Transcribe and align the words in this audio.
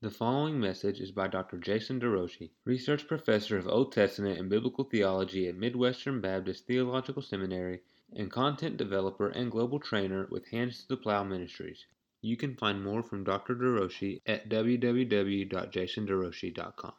The 0.00 0.10
following 0.12 0.60
message 0.60 1.00
is 1.00 1.10
by 1.10 1.26
Dr. 1.26 1.58
Jason 1.58 1.98
DeRouchie, 1.98 2.52
Research 2.64 3.08
Professor 3.08 3.58
of 3.58 3.66
Old 3.66 3.90
Testament 3.90 4.38
and 4.38 4.48
Biblical 4.48 4.84
Theology 4.84 5.48
at 5.48 5.56
Midwestern 5.56 6.20
Baptist 6.20 6.68
Theological 6.68 7.20
Seminary 7.20 7.80
and 8.14 8.30
content 8.30 8.76
developer 8.76 9.28
and 9.28 9.50
global 9.50 9.80
trainer 9.80 10.28
with 10.30 10.46
Hands 10.50 10.80
to 10.80 10.86
the 10.86 10.96
Plow 10.96 11.24
Ministries. 11.24 11.84
You 12.20 12.36
can 12.36 12.54
find 12.54 12.84
more 12.84 13.02
from 13.02 13.24
Dr. 13.24 13.56
DeRouchie 13.56 14.20
at 14.24 14.48
www.jasonderouchie.com. 14.48 16.94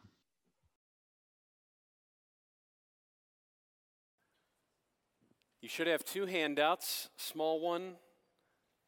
You 5.61 5.69
should 5.69 5.87
have 5.87 6.03
two 6.03 6.25
handouts, 6.25 7.07
small 7.15 7.61
one 7.61 7.95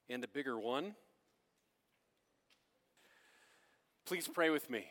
and 0.10 0.22
a 0.22 0.28
bigger 0.28 0.60
one. 0.60 0.96
Please 4.06 4.28
pray 4.28 4.50
with 4.50 4.70
me. 4.70 4.88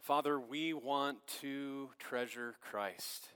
Father, 0.00 0.40
we 0.40 0.72
want 0.72 1.18
to 1.40 1.90
treasure 1.98 2.56
Christ. 2.60 3.28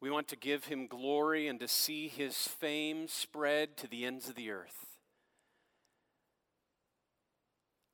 We 0.00 0.10
want 0.10 0.28
to 0.28 0.36
give 0.36 0.64
him 0.64 0.86
glory 0.86 1.46
and 1.46 1.60
to 1.60 1.68
see 1.68 2.08
his 2.08 2.36
fame 2.36 3.06
spread 3.06 3.76
to 3.78 3.86
the 3.86 4.04
ends 4.04 4.28
of 4.28 4.34
the 4.34 4.50
earth. 4.50 4.98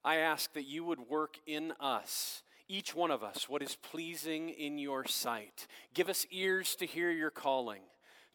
I 0.03 0.17
ask 0.17 0.55
that 0.55 0.67
you 0.67 0.85
would 0.85 1.01
work 1.01 1.37
in 1.47 1.75
us, 1.79 2.43
each 2.67 2.95
one 2.95 3.11
of 3.11 3.23
us, 3.23 3.49
what 3.49 3.63
is 3.63 3.77
pleasing 3.77 4.49
in 4.49 4.79
your 4.79 5.05
sight. 5.07 5.67
Give 5.93 6.09
us 6.09 6.27
ears 6.31 6.75
to 6.77 6.87
hear 6.87 7.11
your 7.11 7.31
calling, 7.31 7.83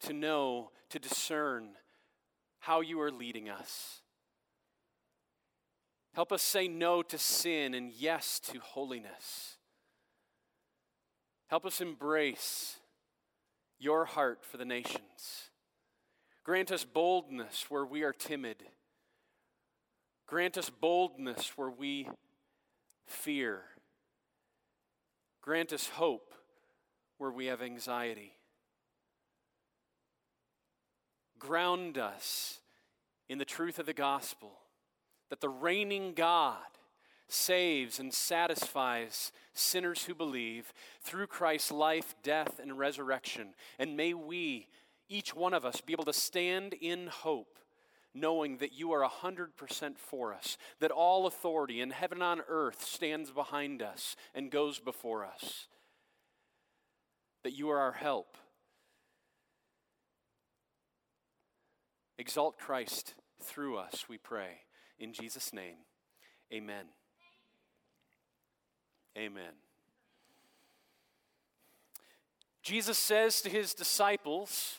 to 0.02 0.12
know, 0.12 0.70
to 0.90 0.98
discern 1.00 1.70
how 2.60 2.80
you 2.80 3.00
are 3.00 3.10
leading 3.10 3.50
us. 3.50 4.02
Help 6.14 6.30
us 6.30 6.42
say 6.42 6.68
no 6.68 7.02
to 7.02 7.18
sin 7.18 7.74
and 7.74 7.90
yes 7.90 8.38
to 8.38 8.60
holiness. 8.60 9.56
Help 11.48 11.66
us 11.66 11.80
embrace 11.80 12.76
your 13.80 14.04
heart 14.04 14.44
for 14.44 14.56
the 14.56 14.64
nations. 14.64 15.50
Grant 16.44 16.70
us 16.70 16.84
boldness 16.84 17.66
where 17.68 17.84
we 17.84 18.04
are 18.04 18.12
timid. 18.12 18.62
Grant 20.26 20.56
us 20.56 20.70
boldness 20.70 21.52
where 21.56 21.70
we 21.70 22.08
fear. 23.06 23.62
Grant 25.42 25.72
us 25.72 25.88
hope 25.88 26.32
where 27.18 27.32
we 27.32 27.46
have 27.46 27.60
anxiety. 27.60 28.34
Ground 31.40 31.98
us 31.98 32.60
in 33.28 33.38
the 33.38 33.44
truth 33.44 33.80
of 33.80 33.86
the 33.86 33.92
gospel 33.92 34.52
that 35.30 35.40
the 35.40 35.48
reigning 35.48 36.14
God 36.14 36.58
saves 37.28 37.98
and 37.98 38.12
satisfies 38.12 39.32
sinners 39.52 40.04
who 40.04 40.14
believe 40.14 40.72
through 41.00 41.26
Christ's 41.26 41.72
life, 41.72 42.14
death, 42.22 42.58
and 42.60 42.78
resurrection. 42.78 43.54
And 43.78 43.96
may 43.96 44.14
we, 44.14 44.68
each 45.08 45.34
one 45.34 45.54
of 45.54 45.64
us, 45.64 45.80
be 45.80 45.92
able 45.92 46.04
to 46.04 46.12
stand 46.12 46.74
in 46.74 47.08
hope, 47.08 47.58
knowing 48.14 48.58
that 48.58 48.72
you 48.72 48.92
are 48.92 49.08
100% 49.08 49.98
for 49.98 50.32
us, 50.32 50.56
that 50.80 50.90
all 50.90 51.26
authority 51.26 51.80
in 51.80 51.90
heaven 51.90 52.18
and 52.18 52.40
on 52.40 52.42
earth 52.48 52.84
stands 52.84 53.30
behind 53.30 53.82
us 53.82 54.16
and 54.34 54.50
goes 54.50 54.78
before 54.78 55.24
us, 55.24 55.66
that 57.42 57.56
you 57.56 57.70
are 57.70 57.78
our 57.78 57.92
help. 57.92 58.36
Exalt 62.16 62.58
Christ 62.58 63.14
through 63.42 63.76
us, 63.76 64.04
we 64.08 64.18
pray. 64.18 64.63
In 64.98 65.12
Jesus' 65.12 65.52
name, 65.52 65.76
amen. 66.52 66.86
Amen. 69.16 69.52
Jesus 72.62 72.98
says 72.98 73.42
to 73.42 73.50
his 73.50 73.74
disciples, 73.74 74.78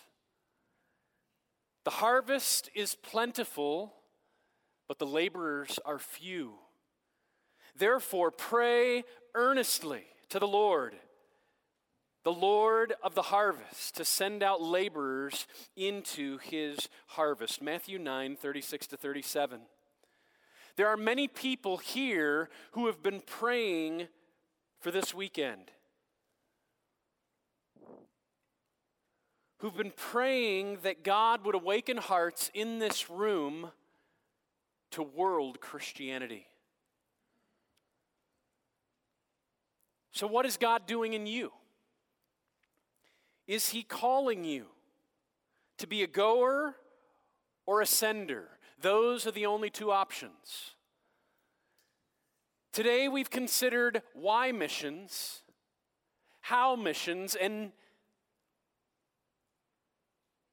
The 1.84 1.92
harvest 1.92 2.70
is 2.74 2.96
plentiful, 2.96 3.94
but 4.88 5.00
the 5.00 5.06
laborers 5.06 5.80
are 5.86 6.00
few. 6.00 6.54
Therefore, 7.78 8.32
pray 8.32 9.04
earnestly 9.36 10.04
to 10.30 10.40
the 10.40 10.48
Lord, 10.48 10.96
the 12.24 12.34
Lord 12.34 12.94
of 13.04 13.14
the 13.14 13.22
harvest, 13.22 13.96
to 13.98 14.06
send 14.06 14.42
out 14.42 14.62
laborers 14.62 15.46
into 15.76 16.40
his 16.40 16.90
harvest. 17.10 17.62
Matthew 17.62 18.00
9, 18.00 18.36
36 18.36 18.88
to 18.88 18.98
37. 18.98 19.60
There 20.76 20.88
are 20.90 20.98
many 20.98 21.28
people 21.28 21.78
here 21.78 22.50
who 22.72 22.88
have 22.88 23.02
been 23.02 23.22
praying 23.22 24.08
for 24.80 24.92
this 24.92 25.14
weekend, 25.14 25.72
who've 29.60 29.76
been 29.76 29.94
praying 29.96 30.80
that 30.84 31.04
God 31.04 31.46
would 31.46 31.56
awaken 31.56 31.98
hearts 31.98 32.52
in 32.54 32.80
this 32.80 33.10
room 33.10 33.72
to 34.92 35.02
world 35.02 35.62
Christianity. 35.62 36.48
So, 40.12 40.28
what 40.28 40.46
is 40.46 40.58
God 40.58 40.88
doing 40.88 41.14
in 41.14 41.26
you? 41.26 41.52
Is 43.48 43.70
He 43.70 43.84
calling 43.84 44.44
you 44.44 44.66
to 45.78 45.88
be 45.88 46.04
a 46.04 46.08
goer 46.08 46.76
or 47.66 47.82
a 47.82 47.86
sender? 47.86 48.55
Those 48.86 49.26
are 49.26 49.32
the 49.32 49.48
only 49.48 49.72
two 49.72 49.92
options. 49.92 50.76
Today 52.72 53.08
we've 53.08 53.32
considered 53.32 54.04
why 54.14 54.52
missions, 54.52 55.42
how 56.42 56.76
missions, 56.76 57.34
and 57.34 57.72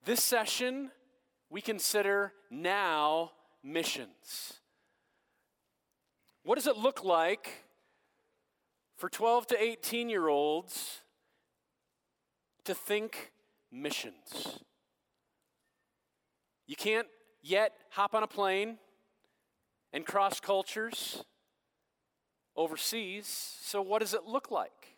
this 0.07 0.23
session 0.23 0.93
we 1.51 1.61
consider 1.61 2.33
now 2.51 3.33
missions. 3.63 4.61
What 6.43 6.55
does 6.55 6.67
it 6.67 6.79
look 6.79 7.05
like 7.05 7.51
for 8.97 9.11
12 9.11 9.49
to 9.49 9.63
18 9.63 10.09
year 10.09 10.29
olds 10.29 11.03
to 12.65 12.75
think 12.75 13.31
missions? 13.71 14.65
You 16.67 16.77
can't 16.77 17.09
yet 17.43 17.73
hop 17.91 18.15
on 18.15 18.23
a 18.23 18.27
plane 18.27 18.79
and 19.93 20.07
cross 20.07 20.41
cultures 20.41 21.25
overseas. 22.57 23.27
So, 23.63 23.83
what 23.83 24.01
does 24.01 24.15
it 24.15 24.25
look 24.25 24.51
like? 24.51 24.97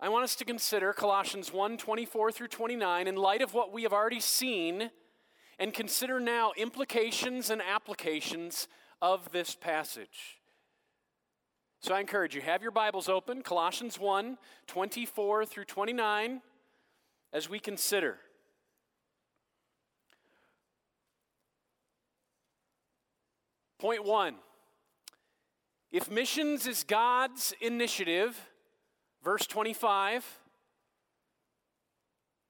I 0.00 0.10
want 0.10 0.24
us 0.24 0.34
to 0.36 0.44
consider 0.44 0.92
Colossians 0.92 1.52
1 1.52 1.78
24 1.78 2.30
through 2.30 2.48
29 2.48 3.08
in 3.08 3.16
light 3.16 3.40
of 3.40 3.54
what 3.54 3.72
we 3.72 3.84
have 3.84 3.92
already 3.92 4.20
seen 4.20 4.90
and 5.58 5.72
consider 5.72 6.20
now 6.20 6.52
implications 6.56 7.48
and 7.48 7.62
applications 7.62 8.68
of 9.00 9.32
this 9.32 9.54
passage. 9.54 10.42
So 11.84 11.92
I 11.92 12.00
encourage 12.00 12.34
you, 12.34 12.40
have 12.40 12.62
your 12.62 12.70
Bibles 12.70 13.10
open, 13.10 13.42
Colossians 13.42 14.00
1 14.00 14.38
24 14.66 15.44
through 15.44 15.66
29, 15.66 16.40
as 17.30 17.50
we 17.50 17.58
consider. 17.58 18.16
Point 23.78 24.02
one 24.02 24.36
if 25.92 26.10
missions 26.10 26.66
is 26.66 26.84
God's 26.84 27.52
initiative, 27.60 28.40
verse 29.22 29.46
25, 29.46 30.24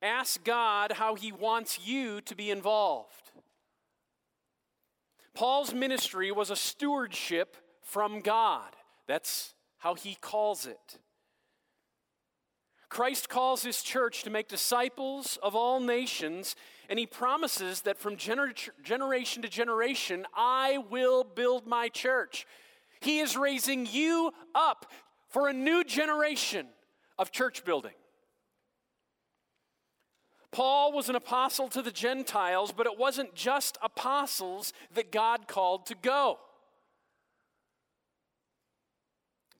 ask 0.01 0.45
God 0.45 0.93
how 0.93 1.17
he 1.17 1.33
wants 1.33 1.81
you 1.85 2.21
to 2.21 2.37
be 2.37 2.53
involved. 2.53 3.33
Paul's 5.35 5.75
ministry 5.75 6.31
was 6.31 6.51
a 6.51 6.57
stewardship 6.57 7.57
from 7.83 8.21
God. 8.21 8.77
That's 9.07 9.55
how 9.79 9.95
he 9.95 10.17
calls 10.21 10.67
it. 10.67 10.99
Christ 12.89 13.29
calls 13.29 13.63
his 13.63 13.83
church 13.83 14.23
to 14.23 14.31
make 14.31 14.47
disciples 14.47 15.37
of 15.43 15.57
all 15.57 15.81
nations, 15.81 16.55
and 16.89 16.99
he 16.99 17.07
promises 17.07 17.83
that 17.83 17.99
from 17.99 18.17
gener- 18.17 18.71
generation 18.83 19.43
to 19.43 19.49
generation, 19.49 20.27
I 20.35 20.79
will 20.91 21.25
build 21.25 21.67
my 21.67 21.89
church. 21.89 22.47
He 23.01 23.19
is 23.19 23.37
raising 23.37 23.87
you 23.87 24.33
up 24.55 24.93
for 25.29 25.49
a 25.49 25.53
new 25.53 25.83
generation 25.83 26.69
of 27.19 27.33
church 27.33 27.65
building. 27.65 27.95
Paul 30.53 30.93
was 30.93 31.09
an 31.09 31.17
apostle 31.17 31.67
to 31.71 31.83
the 31.83 31.91
Gentiles, 31.91 32.71
but 32.71 32.87
it 32.87 32.97
wasn't 32.97 33.35
just 33.35 33.77
apostles 33.83 34.73
that 34.95 35.11
God 35.11 35.49
called 35.49 35.87
to 35.87 35.97
go. 35.97 36.39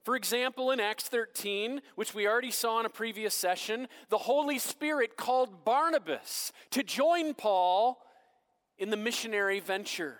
For 0.05 0.15
example, 0.15 0.69
in 0.69 0.79
Acts 0.79 1.05
13, 1.05 1.81
which 1.95 2.13
we 2.13 2.27
already 2.27 2.51
saw 2.51 2.79
in 2.79 2.85
a 2.85 2.89
previous 2.89 3.33
session, 3.33 3.87
the 4.09 4.19
Holy 4.19 4.59
Spirit 4.59 5.17
called 5.17 5.65
Barnabas 5.65 6.53
to 6.69 6.83
join 6.83 7.33
Paul 7.33 8.05
in 8.77 8.91
the 8.91 8.97
missionary 8.97 9.59
venture. 9.59 10.19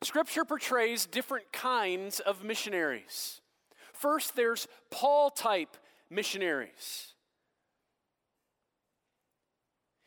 Scripture 0.00 0.44
portrays 0.44 1.06
different 1.06 1.52
kinds 1.52 2.20
of 2.20 2.44
missionaries. 2.44 3.40
First, 3.92 4.36
there's 4.36 4.68
Paul 4.92 5.30
type 5.30 5.76
missionaries. 6.08 7.14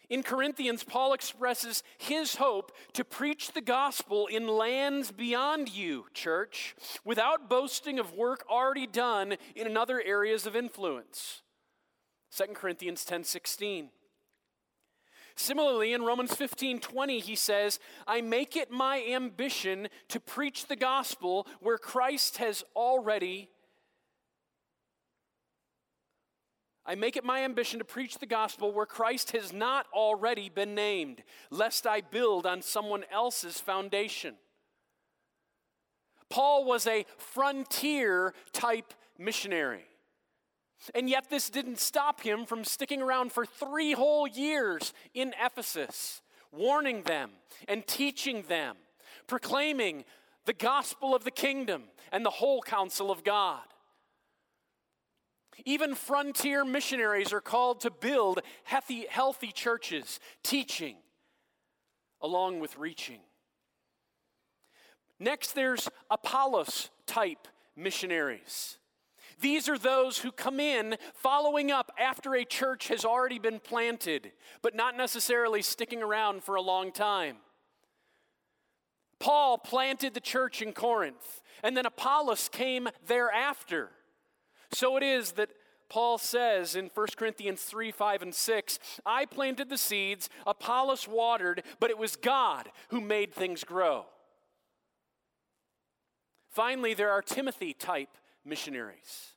In 0.09 0.23
Corinthians, 0.23 0.83
Paul 0.83 1.13
expresses 1.13 1.83
his 1.97 2.37
hope 2.37 2.71
to 2.93 3.03
preach 3.03 3.51
the 3.51 3.61
gospel 3.61 4.25
in 4.25 4.47
lands 4.47 5.11
beyond 5.11 5.69
you, 5.69 6.05
church, 6.15 6.75
without 7.05 7.47
boasting 7.47 7.99
of 7.99 8.13
work 8.13 8.43
already 8.49 8.87
done 8.87 9.37
in 9.55 9.77
other 9.77 10.01
areas 10.03 10.47
of 10.47 10.55
influence. 10.55 11.43
2 12.35 12.55
Corinthians 12.55 13.05
10:16. 13.05 13.91
Similarly, 15.35 15.93
in 15.93 16.01
Romans 16.01 16.35
15 16.35 16.79
20, 16.79 17.19
he 17.19 17.35
says, 17.35 17.79
I 18.07 18.21
make 18.21 18.57
it 18.57 18.71
my 18.71 19.01
ambition 19.03 19.89
to 20.09 20.19
preach 20.19 20.65
the 20.65 20.75
gospel 20.75 21.47
where 21.61 21.77
Christ 21.77 22.37
has 22.37 22.63
already 22.75 23.49
I 26.89 26.95
make 26.95 27.15
it 27.15 27.23
my 27.23 27.43
ambition 27.43 27.77
to 27.77 27.85
preach 27.85 28.17
the 28.17 28.25
gospel 28.25 28.71
where 28.71 28.87
Christ 28.87 29.33
has 29.33 29.53
not 29.53 29.85
already 29.93 30.49
been 30.49 30.73
named, 30.73 31.21
lest 31.51 31.85
I 31.85 32.01
build 32.01 32.47
on 32.47 32.63
someone 32.63 33.03
else's 33.11 33.59
foundation. 33.59 34.33
Paul 36.31 36.65
was 36.65 36.87
a 36.87 37.05
frontier 37.17 38.33
type 38.53 38.95
missionary. 39.19 39.85
And 40.95 41.07
yet, 41.07 41.29
this 41.29 41.51
didn't 41.51 41.77
stop 41.77 42.21
him 42.21 42.47
from 42.47 42.63
sticking 42.63 43.03
around 43.03 43.33
for 43.33 43.45
three 43.45 43.91
whole 43.91 44.25
years 44.27 44.91
in 45.13 45.35
Ephesus, 45.39 46.23
warning 46.51 47.03
them 47.03 47.29
and 47.67 47.85
teaching 47.85 48.45
them, 48.47 48.77
proclaiming 49.27 50.05
the 50.45 50.53
gospel 50.53 51.13
of 51.13 51.23
the 51.23 51.29
kingdom 51.29 51.83
and 52.11 52.25
the 52.25 52.31
whole 52.31 52.63
counsel 52.63 53.11
of 53.11 53.23
God. 53.23 53.61
Even 55.65 55.95
frontier 55.95 56.63
missionaries 56.65 57.33
are 57.33 57.41
called 57.41 57.81
to 57.81 57.91
build 57.91 58.41
healthy, 58.63 59.05
healthy 59.09 59.51
churches, 59.51 60.19
teaching 60.43 60.95
along 62.21 62.59
with 62.59 62.77
reaching. 62.77 63.19
Next, 65.19 65.53
there's 65.53 65.89
Apollos 66.09 66.89
type 67.05 67.47
missionaries. 67.75 68.77
These 69.41 69.69
are 69.69 69.77
those 69.77 70.19
who 70.19 70.31
come 70.31 70.59
in 70.59 70.97
following 71.13 71.71
up 71.71 71.91
after 71.97 72.35
a 72.35 72.43
church 72.43 72.89
has 72.89 73.05
already 73.05 73.39
been 73.39 73.59
planted, 73.59 74.31
but 74.61 74.75
not 74.75 74.97
necessarily 74.97 75.61
sticking 75.61 76.01
around 76.01 76.43
for 76.43 76.55
a 76.55 76.61
long 76.61 76.91
time. 76.91 77.37
Paul 79.19 79.57
planted 79.57 80.13
the 80.13 80.21
church 80.21 80.61
in 80.61 80.73
Corinth, 80.73 81.41
and 81.63 81.75
then 81.75 81.85
Apollos 81.85 82.49
came 82.49 82.89
thereafter. 83.07 83.91
So 84.71 84.97
it 84.97 85.03
is 85.03 85.33
that 85.33 85.49
Paul 85.89 86.19
says 86.19 86.75
in 86.75 86.91
1 86.93 87.07
Corinthians 87.17 87.61
3 87.63 87.91
5 87.91 88.21
and 88.21 88.35
6, 88.35 88.79
I 89.05 89.25
planted 89.25 89.69
the 89.69 89.77
seeds, 89.77 90.29
Apollos 90.45 91.07
watered, 91.07 91.63
but 91.79 91.89
it 91.89 91.97
was 91.97 92.15
God 92.15 92.69
who 92.89 93.01
made 93.01 93.33
things 93.33 93.63
grow. 93.63 94.05
Finally, 96.49 96.93
there 96.93 97.11
are 97.11 97.21
Timothy 97.21 97.73
type 97.73 98.17
missionaries. 98.45 99.33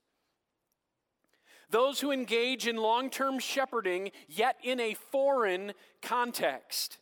Those 1.71 2.01
who 2.01 2.13
engage 2.13 2.67
in 2.67 2.77
long 2.77 3.09
term 3.09 3.39
shepherding, 3.39 4.11
yet 4.29 4.57
in 4.63 4.79
a 4.79 4.95
foreign 4.95 5.73
context. 6.03 6.99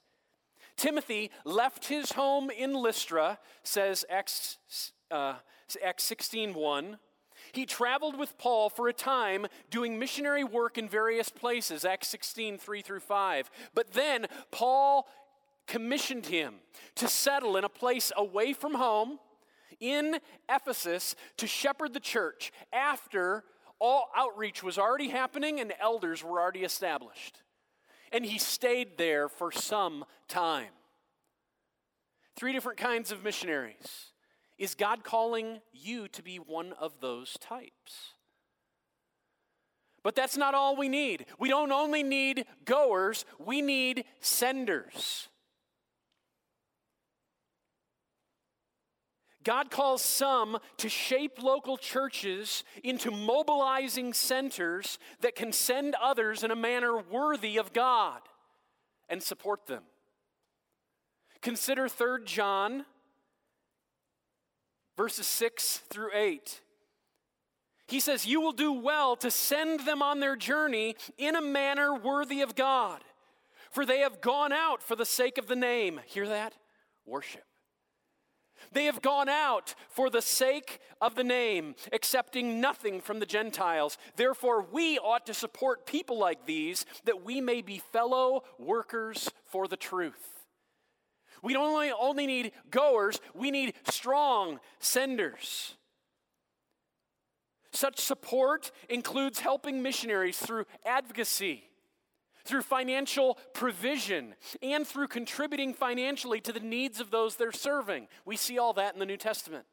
Timothy 0.76 1.31
left 1.44 1.87
his 1.87 2.12
home 2.12 2.50
in 2.50 2.73
Lystra, 2.73 3.38
says 3.65 4.05
Acts, 4.09 4.59
uh, 5.11 5.35
Acts 5.85 6.05
16 6.05 6.55
1 6.55 6.99
he 7.52 7.67
traveled 7.67 8.19
with 8.19 8.38
Paul 8.38 8.70
for 8.70 8.88
a 8.88 8.93
time 8.93 9.47
doing 9.70 9.99
missionary 9.99 10.44
work 10.44 10.79
in 10.79 10.88
various 10.88 11.29
places, 11.29 11.85
Acts 11.85 12.08
16, 12.08 12.58
3 12.58 12.82
through 12.82 13.00
5. 13.00 13.50
But 13.75 13.93
then 13.93 14.26
Paul 14.50 15.08
commissioned 15.67 16.26
him 16.26 16.56
to 16.97 17.08
settle 17.08 17.56
in 17.56 17.64
a 17.64 17.69
place 17.69 18.12
away 18.17 18.52
from 18.52 18.75
home 18.75 19.19
in 19.79 20.19
Ephesus 20.49 21.14
to 21.38 21.47
shepherd 21.47 21.94
the 21.94 22.00
church 22.00 22.52
after 22.73 23.44
all 23.79 24.11
outreach 24.17 24.62
was 24.62 24.79
already 24.79 25.08
happening 25.08 25.58
and 25.58 25.73
elders 25.81 26.23
were 26.23 26.41
already 26.41 26.64
established. 26.64 27.43
And 28.12 28.25
he 28.25 28.38
stayed 28.38 28.99
there 28.99 29.29
for 29.29 29.50
some 29.50 30.05
time. 30.29 30.69
Three 32.37 32.52
different 32.52 32.79
kinds 32.79 33.11
of 33.12 33.25
missionaries 33.25 34.10
is 34.61 34.75
God 34.75 35.03
calling 35.03 35.61
you 35.73 36.07
to 36.09 36.23
be 36.23 36.37
one 36.37 36.75
of 36.79 37.01
those 37.01 37.37
types? 37.41 38.12
But 40.03 40.15
that's 40.15 40.37
not 40.37 40.55
all 40.55 40.77
we 40.77 40.89
need. 40.89 41.25
We 41.39 41.49
don't 41.49 41.73
only 41.73 42.03
need 42.03 42.45
goers, 42.67 43.25
we 43.39 43.62
need 43.62 44.05
senders. 44.21 45.29
God 49.43 49.71
calls 49.71 50.03
some 50.03 50.59
to 50.77 50.91
shape 50.91 51.43
local 51.43 51.79
churches 51.79 52.62
into 52.85 53.11
mobilizing 53.11 54.12
centers 54.12 54.99
that 55.23 55.35
can 55.35 55.53
send 55.53 55.95
others 56.01 56.45
in 56.45 56.51
a 56.51 56.57
manner 56.57 56.99
worthy 56.99 57.57
of 57.57 57.73
God 57.73 58.21
and 59.09 59.23
support 59.23 59.67
them. 59.67 59.85
Consider 61.41 61.89
3 61.89 62.25
John 62.27 62.85
verses 65.00 65.26
6 65.26 65.79
through 65.88 66.11
8. 66.14 66.61
He 67.88 68.00
says, 68.00 68.26
You 68.26 68.38
will 68.43 68.52
do 68.52 68.70
well 68.70 69.17
to 69.17 69.31
send 69.31 69.87
them 69.87 70.02
on 70.02 70.20
their 70.20 70.37
journey 70.37 70.94
in 71.17 71.35
a 71.37 71.41
manner 71.41 71.94
worthy 71.94 72.43
of 72.43 72.55
God, 72.55 73.00
for 73.70 73.87
they 73.87 74.00
have 74.00 74.20
gone 74.20 74.52
out 74.52 74.82
for 74.82 74.94
the 74.94 75.06
sake 75.06 75.38
of 75.38 75.47
the 75.47 75.56
name. 75.56 76.00
Hear 76.05 76.29
that? 76.29 76.52
Worship. 77.06 77.44
They 78.73 78.85
have 78.85 79.00
gone 79.00 79.31
out 79.31 79.75
for 79.88 80.11
the 80.11 80.20
sake 80.20 80.81
of 81.00 81.14
the 81.14 81.25
name, 81.25 81.76
accepting 81.94 82.61
nothing 82.61 83.00
from 83.00 83.20
the 83.20 83.26
Gentiles. 83.26 83.97
Therefore, 84.17 84.67
we 84.70 84.99
ought 84.99 85.25
to 85.25 85.32
support 85.32 85.87
people 85.87 86.19
like 86.19 86.44
these 86.44 86.85
that 87.06 87.25
we 87.25 87.41
may 87.41 87.62
be 87.62 87.79
fellow 87.79 88.43
workers 88.58 89.31
for 89.47 89.67
the 89.67 89.79
truth. 89.79 90.39
We 91.42 91.52
don't 91.52 91.73
only, 91.73 91.92
only 91.92 92.26
need 92.26 92.52
goers, 92.70 93.20
we 93.35 93.50
need 93.50 93.75
strong 93.85 94.61
senders. 94.78 95.75
Such 97.73 98.00
support 98.00 98.73
includes 98.88 99.40
helping 99.40 99.82
missionaries 99.82 100.38
through 100.38 100.66
advocacy, 100.85 101.64
through 102.44 102.62
financial 102.62 103.38
provision, 103.54 104.35
and 104.61 104.87
through 104.87 105.09
contributing 105.09 105.73
financially 105.73 106.40
to 106.40 106.52
the 106.52 106.61
needs 106.61 107.00
of 107.00 107.11
those 107.11 107.37
they're 107.37 107.52
serving. 107.52 108.09
We 108.25 108.37
see 108.37 108.59
all 108.59 108.73
that 108.75 108.94
in 108.94 109.00
the 109.00 109.06
New 109.06 109.16
Testament. 109.16 109.66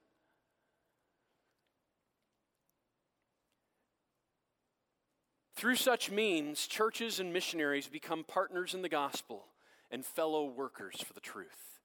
Through 5.55 5.77
such 5.77 6.11
means, 6.11 6.67
churches 6.67 7.19
and 7.19 7.33
missionaries 7.33 7.87
become 7.87 8.23
partners 8.23 8.75
in 8.75 8.83
the 8.83 8.89
gospel 8.89 9.47
and 9.91 10.05
fellow 10.05 10.45
workers 10.45 11.01
for 11.01 11.13
the 11.13 11.19
truth. 11.19 11.79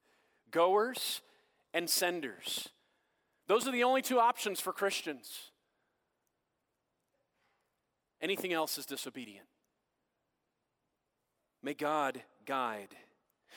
Goers 0.50 1.22
and 1.72 1.88
senders. 1.88 2.68
Those 3.46 3.66
are 3.66 3.72
the 3.72 3.84
only 3.84 4.02
two 4.02 4.18
options 4.18 4.60
for 4.60 4.72
Christians. 4.72 5.50
Anything 8.20 8.52
else 8.52 8.78
is 8.78 8.86
disobedient. 8.86 9.46
May 11.62 11.74
God 11.74 12.22
guide. 12.46 12.94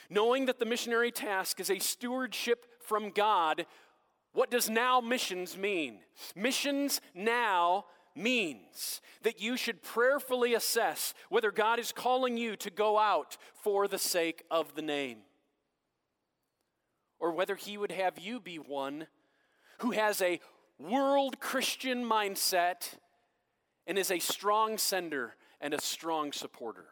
Knowing 0.10 0.46
that 0.46 0.60
the 0.60 0.66
missionary 0.66 1.12
task 1.12 1.60
is 1.60 1.70
a 1.70 1.80
stewardship 1.80 2.66
from 2.82 3.10
God, 3.10 3.66
what 4.34 4.52
does 4.52 4.70
now 4.70 5.00
missions 5.02 5.58
mean? 5.58 6.00
Missions 6.36 7.02
now 7.14 7.86
means 8.16 9.02
that 9.24 9.42
you 9.42 9.58
should 9.58 9.84
prayerfully 9.84 10.54
assess 10.54 11.14
whether 11.30 11.52
God 11.52 11.80
is 11.80 11.92
calling 11.92 12.38
you 12.38 12.56
to 12.58 12.70
go 12.70 12.98
out 12.98 13.38
for 13.64 13.88
the 13.88 14.00
sake 14.00 14.44
of 14.50 14.76
the 14.76 14.82
name, 14.82 15.20
or 17.20 17.32
whether 17.32 17.56
He 17.56 17.78
would 17.78 17.92
have 17.92 18.18
you 18.18 18.40
be 18.40 18.58
one 18.58 19.08
who 19.80 19.92
has 19.92 20.22
a 20.22 20.40
world 20.80 21.40
Christian 21.40 22.04
mindset 22.04 22.96
and 23.88 23.98
is 23.98 24.12
a 24.12 24.20
strong 24.20 24.78
sender 24.78 25.36
and 25.62 25.74
a 25.74 25.82
strong 25.82 26.32
supporter. 26.32 26.86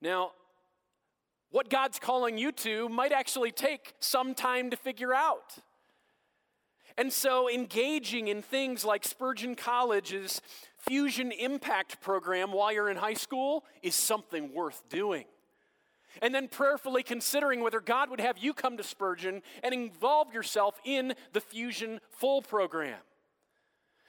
Now, 0.00 0.32
what 1.50 1.70
God's 1.70 1.98
calling 1.98 2.38
you 2.38 2.52
to 2.52 2.88
might 2.88 3.12
actually 3.12 3.50
take 3.50 3.94
some 4.00 4.34
time 4.34 4.70
to 4.70 4.76
figure 4.76 5.14
out. 5.14 5.58
And 6.98 7.12
so, 7.12 7.48
engaging 7.48 8.26
in 8.26 8.42
things 8.42 8.84
like 8.84 9.04
Spurgeon 9.04 9.54
College's 9.54 10.42
Fusion 10.78 11.30
Impact 11.30 12.00
program 12.00 12.50
while 12.50 12.72
you're 12.72 12.90
in 12.90 12.96
high 12.96 13.14
school 13.14 13.64
is 13.84 13.94
something 13.94 14.52
worth 14.52 14.82
doing. 14.88 15.24
And 16.20 16.34
then 16.34 16.48
prayerfully 16.48 17.04
considering 17.04 17.60
whether 17.60 17.78
God 17.78 18.10
would 18.10 18.20
have 18.20 18.36
you 18.36 18.52
come 18.52 18.76
to 18.78 18.82
Spurgeon 18.82 19.42
and 19.62 19.72
involve 19.72 20.34
yourself 20.34 20.80
in 20.84 21.14
the 21.32 21.40
Fusion 21.40 22.00
Full 22.10 22.42
program. 22.42 22.98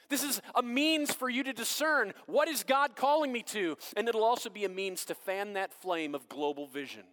This 0.10 0.24
is 0.24 0.41
a 0.55 0.63
means 0.63 1.13
for 1.13 1.29
you 1.29 1.43
to 1.43 1.53
discern 1.53 2.13
what 2.25 2.48
is 2.48 2.63
God 2.63 2.96
calling 2.96 3.31
me 3.31 3.43
to, 3.43 3.77
and 3.96 4.10
it'll 4.10 4.24
also 4.24 4.50
be 4.50 4.65
a 4.65 4.69
means 4.69 5.05
to 5.05 5.13
fan 5.13 5.53
that 5.53 5.72
flame 5.72 6.15
of 6.15 6.27
global 6.27 6.65
vision, 6.65 7.03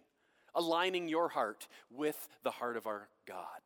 aligning 0.55 1.07
your 1.07 1.29
heart 1.29 1.67
with 1.91 2.27
the 2.43 2.49
heart 2.49 2.77
of 2.77 2.87
our 2.87 3.09
God. 3.27 3.61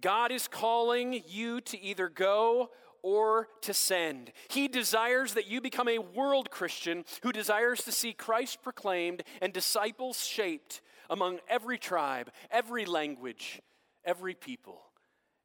God 0.00 0.30
is 0.30 0.48
calling 0.48 1.22
you 1.26 1.60
to 1.62 1.80
either 1.80 2.08
go 2.08 2.70
or 3.02 3.48
to 3.62 3.72
send. 3.72 4.32
He 4.48 4.68
desires 4.68 5.34
that 5.34 5.46
you 5.46 5.60
become 5.60 5.88
a 5.88 5.98
world 5.98 6.50
Christian 6.50 7.04
who 7.22 7.32
desires 7.32 7.84
to 7.84 7.92
see 7.92 8.12
Christ 8.12 8.62
proclaimed 8.62 9.22
and 9.40 9.52
disciples 9.52 10.24
shaped 10.24 10.80
among 11.08 11.38
every 11.48 11.78
tribe, 11.78 12.30
every 12.50 12.84
language, 12.84 13.60
every 14.04 14.34
people, 14.34 14.80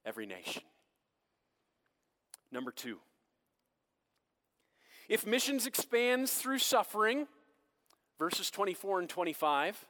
every 0.05 0.25
nation. 0.25 0.63
Number 2.51 2.72
two, 2.72 2.98
if 5.08 5.25
missions 5.25 5.67
expands 5.67 6.34
through 6.34 6.60
suffering, 6.60 7.27
verses 8.17 8.50
24 8.50 9.01
and 9.01 9.10
25, 9.10 9.86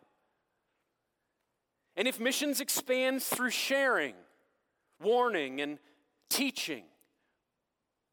and 1.95 2.07
if 2.07 2.19
missions 2.19 2.59
expands 2.59 3.27
through 3.27 3.49
sharing, 3.49 4.15
warning, 5.01 5.61
and 5.61 5.79
teaching. 6.29 6.83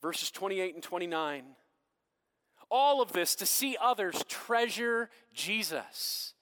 Verses 0.02 0.30
28 0.30 0.75
and 0.75 0.83
29. 0.83 1.45
All 2.71 3.00
of 3.00 3.12
this 3.12 3.35
to 3.37 3.47
see 3.47 3.76
others 3.80 4.23
treasure 4.28 5.09
Jesus. 5.33 6.35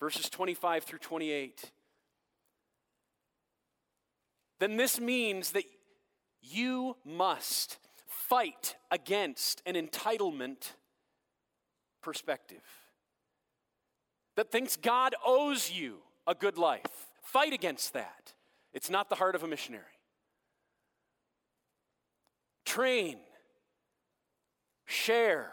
Verses 0.00 0.28
25 0.28 0.84
through 0.84 0.98
28. 0.98 1.72
Then 4.58 4.76
this 4.76 5.00
means 5.00 5.52
that 5.52 5.64
you 6.42 6.96
must 7.04 7.78
fight 8.06 8.76
against 8.90 9.62
an 9.66 9.74
entitlement 9.74 10.72
perspective 12.02 12.62
that 14.36 14.52
thinks 14.52 14.76
God 14.76 15.14
owes 15.26 15.70
you 15.70 15.98
a 16.26 16.34
good 16.34 16.58
life. 16.58 17.08
Fight 17.22 17.52
against 17.52 17.92
that. 17.94 18.34
It's 18.72 18.90
not 18.90 19.08
the 19.08 19.16
heart 19.16 19.34
of 19.34 19.42
a 19.42 19.48
missionary. 19.48 19.84
Train, 22.64 23.18
share, 24.84 25.52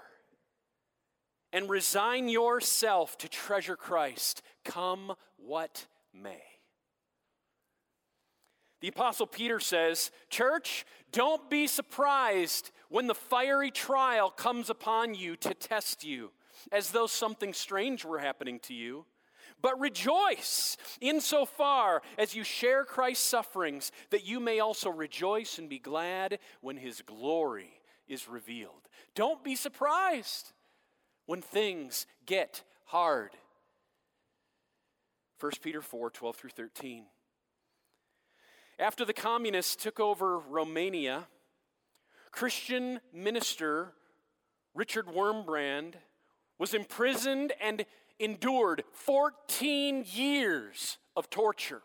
and 1.53 1.69
resign 1.69 2.27
yourself 2.27 3.17
to 3.19 3.29
treasure 3.29 3.77
Christ, 3.77 4.41
come 4.65 5.13
what 5.38 5.88
may. 6.13 6.41
The 8.81 8.89
Apostle 8.89 9.25
Peter 9.25 9.60
says, 9.60 10.12
Church, 10.29 10.86
don't 11.12 11.50
be 11.50 11.65
surprised 11.65 12.72
when 12.89 13.07
the 13.07 13.15
fiery 13.15 13.72
trial 13.72 14.29
comes 14.29 14.69
upon 14.69 15.15
you 15.15 15.36
to 15.38 15.53
test 15.53 16.03
you, 16.03 16.31
as 16.72 16.91
though 16.91 17.07
something 17.07 17.53
strange 17.53 18.03
were 18.03 18.19
happening 18.19 18.60
to 18.60 18.74
you. 18.74 19.05
But 19.62 19.79
rejoice 19.79 20.77
insofar 21.01 22.01
as 22.17 22.35
you 22.35 22.43
share 22.43 22.83
Christ's 22.83 23.25
sufferings, 23.25 23.91
that 24.12 24.25
you 24.25 24.39
may 24.39 24.59
also 24.59 24.89
rejoice 24.89 25.57
and 25.57 25.69
be 25.69 25.79
glad 25.79 26.39
when 26.62 26.77
his 26.77 27.01
glory 27.01 27.81
is 28.07 28.27
revealed. 28.27 28.89
Don't 29.15 29.43
be 29.43 29.55
surprised 29.55 30.51
when 31.25 31.41
things 31.41 32.05
get 32.25 32.63
hard. 32.85 33.31
1 35.39 35.51
Peter 35.62 35.81
4 35.81 36.09
12 36.12 36.35
through 36.35 36.50
13. 36.51 37.05
After 38.77 39.05
the 39.05 39.13
communists 39.13 39.75
took 39.75 40.00
over 40.00 40.38
Romania, 40.38 41.27
Christian 42.31 43.00
minister 43.13 43.93
Richard 44.74 45.07
Wurmbrand 45.07 45.93
was 46.57 46.74
imprisoned 46.74 47.53
and 47.62 47.85
endured 48.19 48.84
14 48.93 50.05
years 50.07 50.98
of 51.15 51.29
torture 51.29 51.81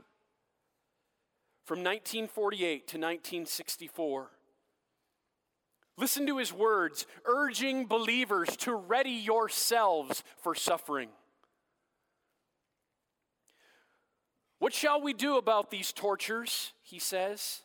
from 1.64 1.78
1948 1.78 2.86
to 2.88 2.98
1964. 2.98 4.30
Listen 5.96 6.26
to 6.26 6.38
his 6.38 6.52
words, 6.52 7.06
urging 7.26 7.86
believers 7.86 8.56
to 8.56 8.74
ready 8.74 9.10
yourselves 9.10 10.24
for 10.38 10.54
suffering. 10.54 11.10
What 14.58 14.72
shall 14.72 15.00
we 15.00 15.12
do 15.12 15.36
about 15.36 15.70
these 15.70 15.92
tortures? 15.92 16.72
He 16.82 16.98
says. 16.98 17.60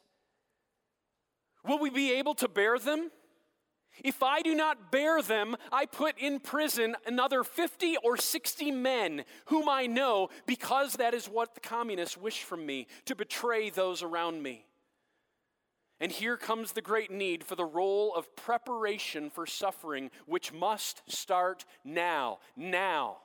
Will 1.65 1.79
we 1.79 1.89
be 1.89 2.13
able 2.13 2.35
to 2.35 2.47
bear 2.47 2.77
them? 2.77 3.09
If 4.03 4.21
I 4.21 4.41
do 4.41 4.53
not 4.53 4.91
bear 4.91 5.21
them, 5.21 5.55
I 5.71 5.85
put 5.85 6.17
in 6.17 6.39
prison 6.39 6.95
another 7.05 7.43
50 7.43 7.97
or 8.03 8.17
60 8.17 8.71
men 8.71 9.23
whom 9.45 9.69
I 9.69 9.87
know, 9.87 10.29
because 10.45 10.93
that 10.93 11.13
is 11.13 11.27
what 11.27 11.55
the 11.55 11.61
communists 11.61 12.17
wish 12.17 12.43
from 12.43 12.65
me 12.65 12.87
to 13.05 13.15
betray 13.15 13.69
those 13.69 14.03
around 14.03 14.43
me. 14.43 14.65
And 15.99 16.11
here 16.11 16.35
comes 16.35 16.73
the 16.73 16.81
great 16.81 17.09
need 17.09 17.43
for 17.43 17.55
the 17.55 17.63
role 17.63 18.13
of 18.13 18.35
preparation 18.35 19.29
for 19.29 19.45
suffering, 19.45 20.11
which 20.25 20.51
must 20.51 21.01
start 21.09 21.63
now. 21.85 22.39
Now. 22.57 23.17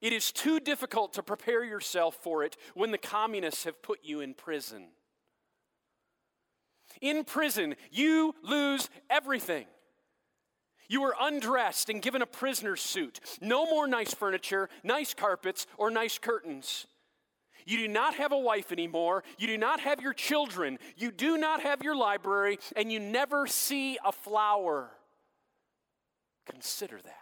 It 0.00 0.12
is 0.12 0.32
too 0.32 0.60
difficult 0.60 1.12
to 1.14 1.22
prepare 1.22 1.64
yourself 1.64 2.16
for 2.22 2.42
it 2.42 2.56
when 2.74 2.90
the 2.90 2.98
communists 2.98 3.64
have 3.64 3.82
put 3.82 4.00
you 4.02 4.20
in 4.20 4.34
prison. 4.34 4.88
In 7.00 7.24
prison, 7.24 7.76
you 7.90 8.34
lose 8.42 8.88
everything. 9.10 9.66
You 10.88 11.02
are 11.04 11.14
undressed 11.20 11.88
and 11.88 12.00
given 12.00 12.22
a 12.22 12.26
prisoner's 12.26 12.80
suit. 12.80 13.20
No 13.40 13.66
more 13.66 13.86
nice 13.86 14.14
furniture, 14.14 14.68
nice 14.84 15.14
carpets, 15.14 15.66
or 15.78 15.90
nice 15.90 16.18
curtains. 16.18 16.86
You 17.64 17.78
do 17.78 17.88
not 17.88 18.14
have 18.14 18.30
a 18.30 18.38
wife 18.38 18.70
anymore. 18.70 19.24
You 19.38 19.48
do 19.48 19.58
not 19.58 19.80
have 19.80 20.00
your 20.00 20.14
children. 20.14 20.78
You 20.96 21.10
do 21.10 21.36
not 21.36 21.62
have 21.62 21.82
your 21.82 21.96
library, 21.96 22.58
and 22.76 22.92
you 22.92 23.00
never 23.00 23.48
see 23.48 23.98
a 24.04 24.12
flower. 24.12 24.90
Consider 26.48 27.00
that. 27.02 27.12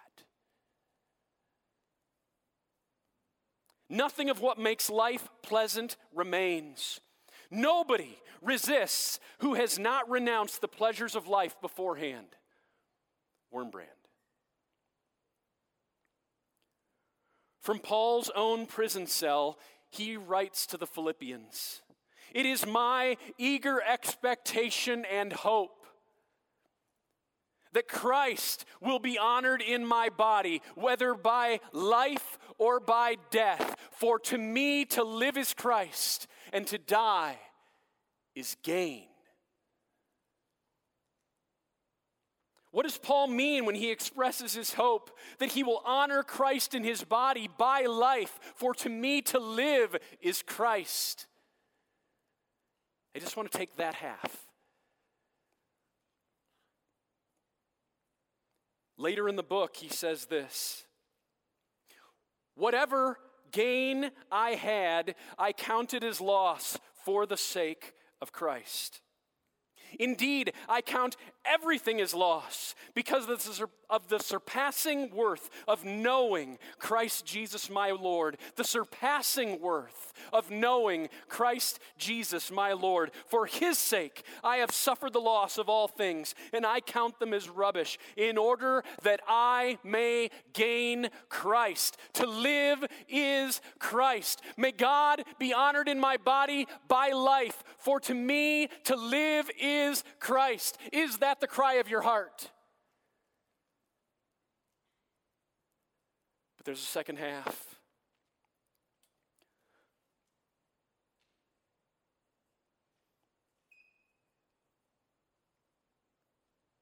Nothing 3.88 4.28
of 4.28 4.40
what 4.40 4.59
makes 4.59 4.90
life 4.90 5.28
pleasant 5.43 5.97
remains. 6.14 7.00
Nobody 7.54 8.18
resists 8.42 9.20
who 9.38 9.54
has 9.54 9.78
not 9.78 10.11
renounced 10.11 10.61
the 10.61 10.68
pleasures 10.68 11.14
of 11.14 11.28
life 11.28 11.56
beforehand. 11.61 12.26
Wurmbrand. 13.54 13.87
From 17.61 17.78
Paul's 17.78 18.30
own 18.34 18.66
prison 18.66 19.06
cell, 19.06 19.58
he 19.88 20.16
writes 20.16 20.66
to 20.66 20.76
the 20.76 20.87
Philippians 20.87 21.80
It 22.34 22.44
is 22.44 22.66
my 22.66 23.16
eager 23.38 23.80
expectation 23.80 25.04
and 25.04 25.32
hope 25.32 25.87
that 27.73 27.88
Christ 27.88 28.64
will 28.80 28.99
be 28.99 29.18
honored 29.18 29.62
in 29.62 29.87
my 29.87 30.08
body, 30.08 30.61
whether 30.75 31.14
by 31.14 31.61
life 31.73 32.38
or 32.58 32.80
by 32.80 33.16
death. 33.30 33.76
For 33.92 34.18
to 34.20 34.38
me 34.38 34.84
to 34.87 35.04
live 35.04 35.37
is 35.37 35.54
Christ, 35.54 36.26
and 36.52 36.66
to 36.68 36.78
die 36.78 37.38
is 38.35 38.57
gain. 38.62 39.07
What 42.75 42.83
does 42.83 42.99
Paul 42.99 43.29
mean 43.29 43.67
when 43.67 43.76
he 43.76 43.93
expresses 43.93 44.53
his 44.53 44.75
hope 44.75 45.17
that 45.38 45.53
he 45.53 45.62
will 45.62 45.81
honor 45.85 46.25
Christ 46.25 46.75
in 46.75 46.83
his 46.83 47.05
body 47.05 47.49
by 47.57 47.83
life? 47.83 48.41
For 48.57 48.75
to 48.75 48.88
me 48.88 49.23
to 49.23 49.38
live 49.38 49.95
is 50.21 50.43
Christ. 50.43 51.26
I 53.14 53.21
just 53.21 53.37
want 53.37 53.53
to 53.53 53.57
take 53.57 53.76
that 53.76 53.95
half. 53.95 54.45
Later 58.99 59.29
in 59.29 59.37
the 59.37 59.45
book, 59.45 59.76
he 59.76 59.88
says 59.88 60.26
this 60.26 60.85
Whatever 62.57 63.21
gain 63.53 64.11
I 64.33 64.55
had, 64.55 65.14
I 65.38 65.53
counted 65.53 66.03
as 66.03 66.21
loss 66.21 66.76
for 67.05 67.25
the 67.25 67.37
sake 67.37 67.93
of 68.25 68.33
Christ. 68.33 69.02
Indeed, 70.00 70.54
I 70.69 70.81
count 70.81 71.16
everything 71.45 72.00
as 72.00 72.14
loss 72.14 72.75
because 72.95 73.28
of 73.28 73.69
the 74.08 74.18
surpassing 74.18 75.10
worth 75.14 75.50
of 75.66 75.84
knowing 75.84 76.58
Christ 76.78 77.24
Jesus 77.26 77.70
my 77.70 77.90
Lord. 77.90 78.36
The 78.56 78.64
surpassing 78.64 79.60
worth 79.60 80.12
of 80.32 80.50
knowing 80.50 81.08
Christ 81.28 81.80
Jesus 81.98 82.50
my 82.50 82.72
Lord. 82.72 83.10
For 83.26 83.46
his 83.46 83.78
sake, 83.78 84.24
I 84.42 84.56
have 84.56 84.70
suffered 84.70 85.12
the 85.12 85.20
loss 85.20 85.58
of 85.58 85.68
all 85.68 85.88
things, 85.88 86.34
and 86.52 86.64
I 86.66 86.80
count 86.80 87.18
them 87.18 87.32
as 87.32 87.48
rubbish, 87.48 87.98
in 88.16 88.38
order 88.38 88.84
that 89.02 89.20
I 89.28 89.78
may 89.82 90.30
gain 90.52 91.08
Christ. 91.28 91.96
To 92.14 92.26
live 92.26 92.84
is 93.08 93.60
Christ. 93.78 94.42
May 94.56 94.72
God 94.72 95.22
be 95.38 95.52
honored 95.52 95.88
in 95.88 96.00
my 96.00 96.16
body 96.16 96.66
by 96.88 97.10
life, 97.10 97.62
for 97.78 98.00
to 98.00 98.14
me 98.14 98.68
to 98.84 98.96
live 98.96 99.50
is 99.60 100.04
Christ. 100.18 100.78
Is 100.92 101.18
that 101.18 101.40
the 101.40 101.46
cry 101.46 101.74
of 101.74 101.88
your 101.88 102.02
heart? 102.02 102.50
But 106.64 106.71
there's 106.71 106.83
a 106.83 106.87
second 106.87 107.18
half. 107.18 107.76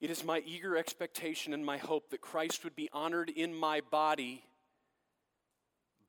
It 0.01 0.11
is 0.11 0.25
my 0.25 0.43
eager 0.47 0.77
expectation 0.77 1.53
and 1.53 1.67
my 1.67 1.79
hope 1.79 2.11
that 2.11 2.21
Christ 2.21 2.63
would 2.63 2.77
be 2.77 2.89
honored 2.93 3.29
in 3.29 3.55
my 3.55 3.81
body 3.91 4.45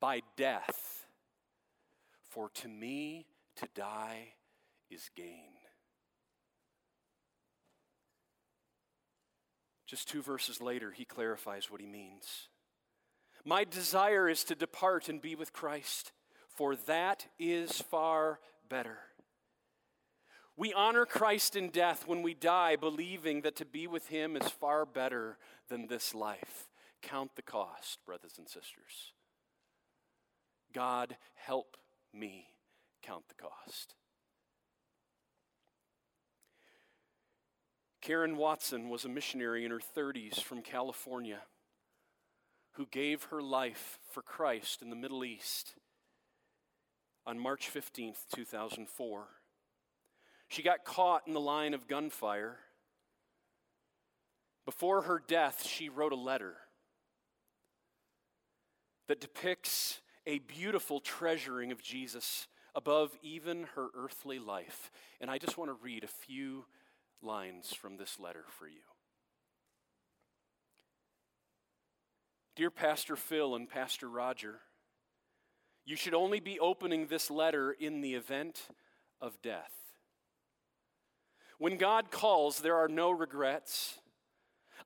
by 0.00 0.22
death. 0.36 1.06
For 2.30 2.50
to 2.50 2.68
me, 2.68 3.26
to 3.56 3.68
die 3.74 4.34
is 4.90 5.10
gain. 5.16 5.52
Just 9.86 10.08
two 10.08 10.22
verses 10.22 10.60
later, 10.60 10.90
he 10.90 11.04
clarifies 11.04 11.70
what 11.70 11.80
he 11.80 11.86
means. 11.86 12.48
My 13.44 13.64
desire 13.64 14.28
is 14.28 14.42
to 14.44 14.54
depart 14.54 15.08
and 15.08 15.20
be 15.20 15.34
with 15.34 15.52
Christ, 15.52 16.12
for 16.48 16.74
that 16.74 17.26
is 17.38 17.82
far 17.82 18.40
better. 18.68 18.98
We 20.56 20.72
honor 20.72 21.04
Christ 21.04 21.56
in 21.56 21.68
death 21.68 22.06
when 22.06 22.22
we 22.22 22.32
die, 22.32 22.76
believing 22.76 23.42
that 23.42 23.56
to 23.56 23.64
be 23.66 23.86
with 23.86 24.08
Him 24.08 24.36
is 24.36 24.48
far 24.48 24.86
better 24.86 25.36
than 25.68 25.88
this 25.88 26.14
life. 26.14 26.68
Count 27.02 27.36
the 27.36 27.42
cost, 27.42 27.98
brothers 28.06 28.38
and 28.38 28.48
sisters. 28.48 29.12
God, 30.72 31.16
help 31.34 31.76
me 32.14 32.46
count 33.02 33.24
the 33.28 33.34
cost. 33.34 33.94
Karen 38.00 38.36
Watson 38.36 38.88
was 38.88 39.04
a 39.04 39.08
missionary 39.08 39.64
in 39.64 39.70
her 39.70 39.80
30s 39.80 40.40
from 40.40 40.62
California 40.62 41.40
who 42.74 42.86
gave 42.86 43.24
her 43.24 43.40
life 43.40 43.98
for 44.10 44.22
Christ 44.22 44.82
in 44.82 44.90
the 44.90 44.96
Middle 44.96 45.24
East 45.24 45.74
on 47.26 47.38
March 47.38 47.70
15th, 47.72 48.18
2004. 48.34 49.26
She 50.48 50.62
got 50.62 50.84
caught 50.84 51.22
in 51.26 51.32
the 51.32 51.40
line 51.40 51.74
of 51.74 51.88
gunfire. 51.88 52.58
Before 54.64 55.02
her 55.02 55.22
death, 55.26 55.66
she 55.66 55.88
wrote 55.88 56.12
a 56.12 56.16
letter 56.16 56.54
that 59.08 59.20
depicts 59.20 60.00
a 60.26 60.38
beautiful 60.40 61.00
treasuring 61.00 61.70
of 61.70 61.82
Jesus 61.82 62.48
above 62.74 63.16
even 63.22 63.66
her 63.74 63.88
earthly 63.96 64.38
life. 64.38 64.90
And 65.20 65.30
I 65.30 65.38
just 65.38 65.56
want 65.56 65.70
to 65.70 65.84
read 65.84 66.02
a 66.02 66.08
few 66.08 66.64
lines 67.22 67.72
from 67.72 67.96
this 67.96 68.18
letter 68.18 68.44
for 68.58 68.66
you. 68.66 68.93
Dear 72.56 72.70
Pastor 72.70 73.16
Phil 73.16 73.56
and 73.56 73.68
Pastor 73.68 74.08
Roger, 74.08 74.60
you 75.84 75.96
should 75.96 76.14
only 76.14 76.38
be 76.38 76.60
opening 76.60 77.06
this 77.06 77.28
letter 77.28 77.72
in 77.72 78.00
the 78.00 78.14
event 78.14 78.68
of 79.20 79.42
death. 79.42 79.72
When 81.58 81.76
God 81.76 82.12
calls, 82.12 82.60
there 82.60 82.76
are 82.76 82.88
no 82.88 83.10
regrets. 83.10 83.98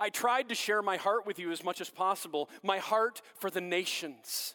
I 0.01 0.09
tried 0.09 0.49
to 0.49 0.55
share 0.55 0.81
my 0.81 0.97
heart 0.97 1.27
with 1.27 1.39
you 1.39 1.53
as 1.53 1.63
much 1.63 1.83
as 1.83 1.91
possible, 1.91 2.49
my 2.63 2.79
heart 2.79 3.21
for 3.35 3.51
the 3.51 3.61
nations. 3.61 4.55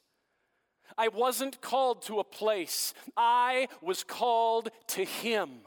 I 0.98 1.10
wasn't 1.10 1.62
called 1.62 2.02
to 2.04 2.20
a 2.20 2.24
place, 2.24 2.96
I 3.16 3.68
was 3.82 4.04
called 4.04 4.70
to 4.88 5.04
Him. 5.04 5.62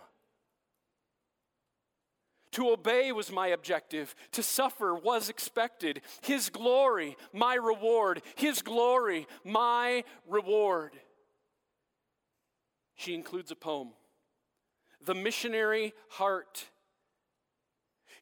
To 2.52 2.70
obey 2.70 3.12
was 3.12 3.30
my 3.30 3.48
objective. 3.48 4.14
To 4.32 4.42
suffer 4.42 4.94
was 4.94 5.28
expected. 5.28 6.00
His 6.22 6.48
glory, 6.48 7.16
my 7.32 7.54
reward. 7.54 8.22
His 8.36 8.62
glory, 8.62 9.26
my 9.44 10.04
reward. 10.26 10.92
She 12.94 13.14
includes 13.14 13.50
a 13.50 13.56
poem 13.56 13.90
the 15.04 15.14
missionary 15.14 15.94
heart. 16.08 16.66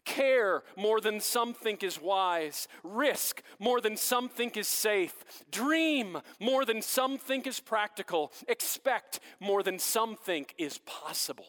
Care 0.04 0.64
more 0.76 1.00
than 1.00 1.18
some 1.18 1.54
think 1.54 1.82
is 1.82 1.98
wise. 1.98 2.68
Risk 2.82 3.42
more 3.58 3.80
than 3.80 3.96
some 3.96 4.28
think 4.28 4.58
is 4.58 4.68
safe. 4.68 5.24
Dream 5.50 6.18
more 6.38 6.66
than 6.66 6.82
some 6.82 7.16
think 7.16 7.46
is 7.46 7.58
practical. 7.58 8.30
Expect 8.46 9.20
more 9.40 9.62
than 9.62 9.78
some 9.78 10.14
think 10.14 10.54
is 10.58 10.78
possible. 10.84 11.46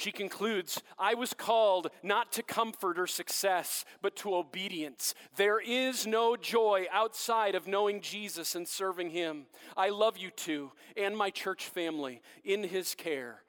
She 0.00 0.12
concludes, 0.12 0.82
I 0.98 1.12
was 1.12 1.34
called 1.34 1.88
not 2.02 2.32
to 2.32 2.42
comfort 2.42 2.98
or 2.98 3.06
success, 3.06 3.84
but 4.00 4.16
to 4.16 4.34
obedience. 4.34 5.14
There 5.36 5.60
is 5.60 6.06
no 6.06 6.36
joy 6.36 6.86
outside 6.90 7.54
of 7.54 7.66
knowing 7.68 8.00
Jesus 8.00 8.54
and 8.54 8.66
serving 8.66 9.10
Him. 9.10 9.44
I 9.76 9.90
love 9.90 10.16
you 10.16 10.30
too, 10.30 10.72
and 10.96 11.14
my 11.14 11.28
church 11.28 11.66
family 11.66 12.22
in 12.44 12.64
His 12.64 12.94
care. 12.94 13.42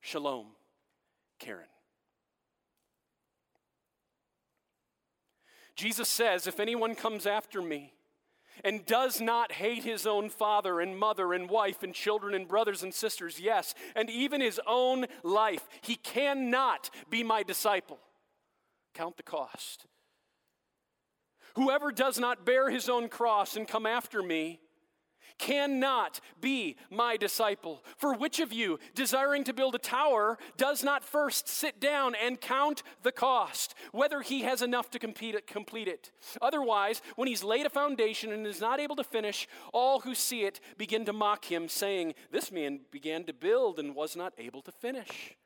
Shalom, 0.00 0.46
Karen. 1.38 1.68
Jesus 5.76 6.08
says, 6.08 6.48
If 6.48 6.58
anyone 6.58 6.96
comes 6.96 7.26
after 7.26 7.62
me, 7.62 7.92
and 8.62 8.86
does 8.86 9.20
not 9.20 9.52
hate 9.52 9.84
his 9.84 10.06
own 10.06 10.28
father 10.30 10.80
and 10.80 10.98
mother 10.98 11.32
and 11.32 11.50
wife 11.50 11.82
and 11.82 11.94
children 11.94 12.34
and 12.34 12.46
brothers 12.46 12.82
and 12.82 12.94
sisters, 12.94 13.40
yes, 13.40 13.74
and 13.96 14.08
even 14.08 14.40
his 14.40 14.60
own 14.66 15.06
life, 15.22 15.66
he 15.82 15.96
cannot 15.96 16.90
be 17.10 17.22
my 17.22 17.42
disciple. 17.42 17.98
Count 18.94 19.16
the 19.16 19.22
cost. 19.22 19.86
Whoever 21.56 21.92
does 21.92 22.18
not 22.18 22.44
bear 22.44 22.70
his 22.70 22.88
own 22.88 23.08
cross 23.08 23.56
and 23.56 23.66
come 23.66 23.86
after 23.86 24.22
me 24.22 24.60
cannot 25.38 26.20
be 26.40 26.76
my 26.90 27.16
disciple. 27.16 27.82
For 27.96 28.14
which 28.14 28.40
of 28.40 28.52
you, 28.52 28.78
desiring 28.94 29.44
to 29.44 29.52
build 29.52 29.74
a 29.74 29.78
tower, 29.78 30.38
does 30.56 30.82
not 30.82 31.04
first 31.04 31.48
sit 31.48 31.80
down 31.80 32.14
and 32.14 32.40
count 32.40 32.82
the 33.02 33.12
cost, 33.12 33.74
whether 33.92 34.22
he 34.22 34.42
has 34.42 34.62
enough 34.62 34.90
to 34.90 34.98
complete 34.98 35.34
it? 35.34 36.12
Otherwise, 36.40 37.02
when 37.16 37.28
he's 37.28 37.44
laid 37.44 37.66
a 37.66 37.70
foundation 37.70 38.32
and 38.32 38.46
is 38.46 38.60
not 38.60 38.80
able 38.80 38.96
to 38.96 39.04
finish, 39.04 39.48
all 39.72 40.00
who 40.00 40.14
see 40.14 40.44
it 40.44 40.60
begin 40.78 41.04
to 41.04 41.12
mock 41.12 41.44
him, 41.44 41.68
saying, 41.68 42.14
This 42.30 42.50
man 42.52 42.80
began 42.90 43.24
to 43.24 43.32
build 43.32 43.78
and 43.78 43.94
was 43.94 44.16
not 44.16 44.34
able 44.38 44.62
to 44.62 44.72
finish. 44.72 45.36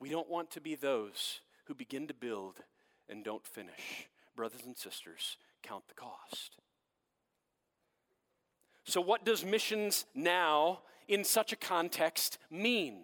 We 0.00 0.10
don't 0.10 0.30
want 0.30 0.50
to 0.52 0.60
be 0.60 0.74
those 0.74 1.40
who 1.66 1.74
begin 1.74 2.06
to 2.06 2.14
build 2.14 2.56
and 3.08 3.24
don't 3.24 3.46
finish. 3.46 4.08
Brothers 4.36 4.62
and 4.64 4.76
sisters, 4.76 5.36
count 5.62 5.84
the 5.88 5.94
cost. 5.94 6.56
So, 8.84 9.00
what 9.00 9.24
does 9.24 9.44
missions 9.44 10.06
now 10.14 10.80
in 11.08 11.24
such 11.24 11.52
a 11.52 11.56
context 11.56 12.38
mean? 12.50 13.02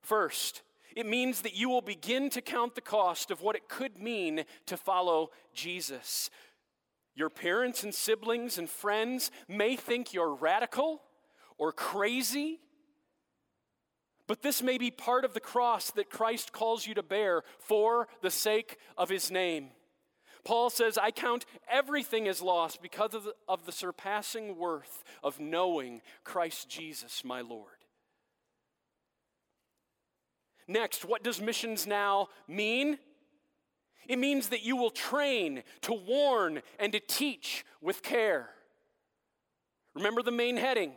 First, 0.00 0.62
it 0.94 1.04
means 1.04 1.42
that 1.42 1.54
you 1.54 1.68
will 1.68 1.82
begin 1.82 2.30
to 2.30 2.40
count 2.40 2.74
the 2.74 2.80
cost 2.80 3.30
of 3.30 3.42
what 3.42 3.54
it 3.54 3.68
could 3.68 3.98
mean 3.98 4.44
to 4.64 4.76
follow 4.76 5.30
Jesus. 5.52 6.30
Your 7.14 7.28
parents 7.28 7.82
and 7.82 7.94
siblings 7.94 8.56
and 8.56 8.68
friends 8.68 9.30
may 9.46 9.76
think 9.76 10.14
you're 10.14 10.34
radical 10.34 11.02
or 11.58 11.72
crazy, 11.72 12.60
but 14.26 14.42
this 14.42 14.62
may 14.62 14.78
be 14.78 14.90
part 14.90 15.24
of 15.24 15.34
the 15.34 15.40
cross 15.40 15.90
that 15.92 16.10
Christ 16.10 16.52
calls 16.52 16.86
you 16.86 16.94
to 16.94 17.02
bear 17.02 17.42
for 17.58 18.08
the 18.22 18.30
sake 18.30 18.78
of 18.96 19.08
his 19.08 19.30
name. 19.30 19.68
Paul 20.44 20.70
says, 20.70 20.96
I 20.96 21.10
count 21.10 21.44
everything 21.68 22.28
as 22.28 22.40
lost 22.40 22.80
because 22.80 23.14
of 23.14 23.24
the, 23.24 23.34
of 23.48 23.66
the 23.66 23.72
surpassing 23.72 24.56
worth 24.56 25.02
of 25.22 25.40
knowing 25.40 26.02
Christ 26.22 26.68
Jesus, 26.68 27.24
my 27.24 27.40
Lord. 27.40 27.66
Next, 30.68 31.04
what 31.04 31.22
does 31.22 31.40
missions 31.40 31.86
now 31.86 32.28
mean? 32.46 32.98
It 34.08 34.18
means 34.18 34.48
that 34.48 34.62
you 34.62 34.76
will 34.76 34.90
train, 34.90 35.62
to 35.82 35.92
warn, 35.92 36.62
and 36.78 36.92
to 36.92 37.00
teach 37.00 37.64
with 37.80 38.02
care. 38.02 38.50
Remember 39.94 40.22
the 40.22 40.30
main 40.30 40.56
heading. 40.56 40.92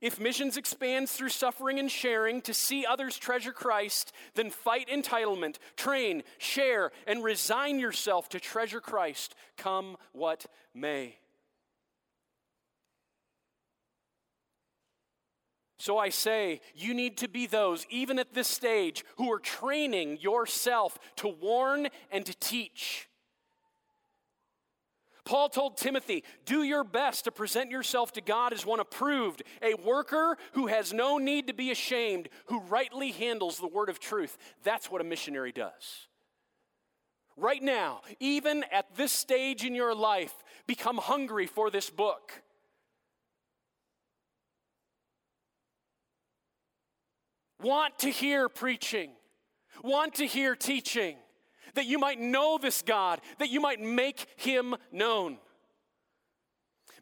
If 0.00 0.20
missions 0.20 0.56
expands 0.56 1.12
through 1.12 1.30
suffering 1.30 1.78
and 1.78 1.90
sharing 1.90 2.40
to 2.42 2.54
see 2.54 2.86
others 2.86 3.18
treasure 3.18 3.52
Christ, 3.52 4.12
then 4.34 4.50
fight 4.50 4.88
entitlement, 4.88 5.56
train, 5.76 6.22
share, 6.38 6.92
and 7.06 7.24
resign 7.24 7.78
yourself 7.78 8.28
to 8.30 8.40
treasure 8.40 8.80
Christ, 8.80 9.34
come 9.56 9.96
what 10.12 10.46
may. 10.74 11.16
So 15.80 15.96
I 15.96 16.08
say, 16.08 16.60
you 16.74 16.92
need 16.92 17.16
to 17.18 17.28
be 17.28 17.46
those, 17.46 17.86
even 17.88 18.18
at 18.18 18.34
this 18.34 18.48
stage, 18.48 19.04
who 19.16 19.32
are 19.32 19.38
training 19.38 20.18
yourself 20.20 20.98
to 21.16 21.28
warn 21.28 21.88
and 22.10 22.26
to 22.26 22.34
teach. 22.38 23.07
Paul 25.28 25.50
told 25.50 25.76
Timothy, 25.76 26.24
Do 26.46 26.62
your 26.62 26.82
best 26.82 27.24
to 27.24 27.30
present 27.30 27.70
yourself 27.70 28.12
to 28.12 28.22
God 28.22 28.54
as 28.54 28.64
one 28.64 28.80
approved, 28.80 29.42
a 29.60 29.74
worker 29.74 30.38
who 30.52 30.68
has 30.68 30.94
no 30.94 31.18
need 31.18 31.48
to 31.48 31.52
be 31.52 31.70
ashamed, 31.70 32.30
who 32.46 32.60
rightly 32.60 33.10
handles 33.10 33.58
the 33.58 33.66
word 33.66 33.90
of 33.90 34.00
truth. 34.00 34.38
That's 34.64 34.90
what 34.90 35.02
a 35.02 35.04
missionary 35.04 35.52
does. 35.52 36.08
Right 37.36 37.62
now, 37.62 38.00
even 38.20 38.64
at 38.72 38.96
this 38.96 39.12
stage 39.12 39.66
in 39.66 39.74
your 39.74 39.94
life, 39.94 40.32
become 40.66 40.96
hungry 40.96 41.46
for 41.46 41.70
this 41.70 41.90
book. 41.90 42.42
want 47.60 47.98
to 47.98 48.08
hear 48.08 48.48
preaching, 48.48 49.10
want 49.82 50.14
to 50.14 50.26
hear 50.26 50.54
teaching, 50.54 51.16
that 51.78 51.86
you 51.86 51.98
might 51.98 52.20
know 52.20 52.58
this 52.60 52.82
God, 52.82 53.20
that 53.38 53.50
you 53.50 53.60
might 53.60 53.80
make 53.80 54.26
him 54.36 54.74
known. 54.92 55.38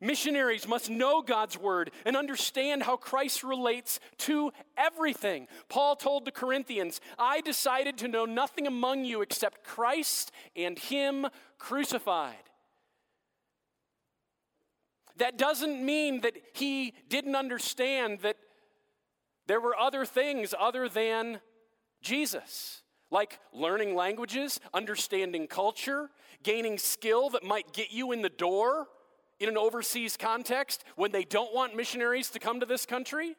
Missionaries 0.00 0.68
must 0.68 0.90
know 0.90 1.22
God's 1.22 1.58
word 1.58 1.90
and 2.04 2.16
understand 2.16 2.82
how 2.82 2.98
Christ 2.98 3.42
relates 3.42 3.98
to 4.18 4.52
everything. 4.76 5.48
Paul 5.70 5.96
told 5.96 6.26
the 6.26 6.30
Corinthians, 6.30 7.00
I 7.18 7.40
decided 7.40 7.96
to 7.98 8.08
know 8.08 8.26
nothing 8.26 8.66
among 8.66 9.06
you 9.06 9.22
except 9.22 9.64
Christ 9.64 10.32
and 10.54 10.78
Him 10.78 11.26
crucified. 11.58 12.34
That 15.16 15.38
doesn't 15.38 15.82
mean 15.82 16.20
that 16.20 16.34
he 16.52 16.92
didn't 17.08 17.36
understand 17.36 18.20
that 18.20 18.36
there 19.46 19.60
were 19.60 19.74
other 19.74 20.04
things 20.04 20.54
other 20.58 20.88
than 20.88 21.40
Jesus, 22.02 22.82
like 23.10 23.38
learning 23.52 23.94
languages, 23.94 24.60
understanding 24.74 25.46
culture, 25.46 26.10
gaining 26.42 26.78
skill 26.78 27.30
that 27.30 27.44
might 27.44 27.72
get 27.72 27.92
you 27.92 28.12
in 28.12 28.22
the 28.22 28.28
door 28.28 28.86
in 29.38 29.48
an 29.48 29.56
overseas 29.56 30.16
context 30.16 30.84
when 30.96 31.12
they 31.12 31.24
don't 31.24 31.54
want 31.54 31.76
missionaries 31.76 32.30
to 32.30 32.38
come 32.38 32.60
to 32.60 32.66
this 32.66 32.86
country. 32.86 33.36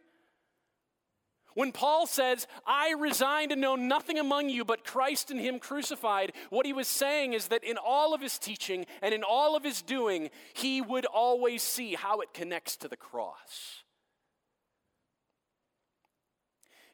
When 1.57 1.71
Paul 1.71 2.05
says, 2.05 2.45
I 2.67 2.93
resign 2.99 3.49
to 3.49 3.55
know 3.55 3.75
nothing 3.75 4.19
among 4.19 4.49
you 4.49 4.63
but 4.63 4.85
Christ 4.85 5.31
and 5.31 5.39
Him 5.39 5.57
crucified, 5.57 6.33
what 6.51 6.67
he 6.67 6.73
was 6.73 6.87
saying 6.87 7.33
is 7.33 7.47
that 7.47 7.63
in 7.63 7.77
all 7.77 8.13
of 8.13 8.21
his 8.21 8.37
teaching 8.37 8.85
and 9.01 9.11
in 9.11 9.23
all 9.23 9.55
of 9.55 9.63
his 9.63 9.81
doing, 9.81 10.29
he 10.53 10.81
would 10.81 11.07
always 11.07 11.63
see 11.63 11.95
how 11.95 12.19
it 12.19 12.31
connects 12.31 12.77
to 12.77 12.87
the 12.87 12.95
cross. 12.95 13.83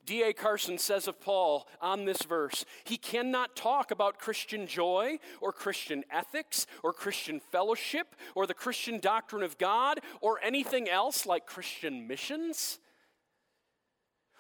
D.A. 0.05 0.33
Carson 0.33 0.77
says 0.77 1.07
of 1.07 1.21
Paul 1.21 1.67
on 1.81 2.05
this 2.05 2.23
verse, 2.23 2.65
he 2.83 2.97
cannot 2.97 3.55
talk 3.55 3.91
about 3.91 4.19
Christian 4.19 4.67
joy 4.67 5.19
or 5.41 5.51
Christian 5.51 6.03
ethics 6.11 6.67
or 6.83 6.91
Christian 6.93 7.39
fellowship 7.51 8.15
or 8.35 8.45
the 8.45 8.53
Christian 8.53 8.99
doctrine 8.99 9.43
of 9.43 9.57
God 9.57 9.99
or 10.21 10.39
anything 10.43 10.89
else 10.89 11.25
like 11.25 11.45
Christian 11.45 12.07
missions 12.07 12.79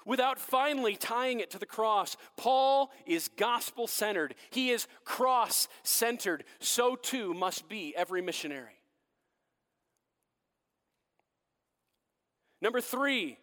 without 0.05 0.39
finally 0.39 0.95
tying 0.95 1.39
it 1.39 1.51
to 1.51 1.59
the 1.59 1.65
cross. 1.65 2.17
Paul 2.35 2.91
is 3.05 3.29
gospel 3.37 3.87
centered, 3.87 4.35
he 4.49 4.69
is 4.69 4.87
cross 5.05 5.67
centered. 5.83 6.43
So 6.59 6.95
too 6.95 7.33
must 7.33 7.69
be 7.69 7.93
every 7.95 8.21
missionary. 8.21 8.79
Number 12.61 12.79
three, 12.79 13.37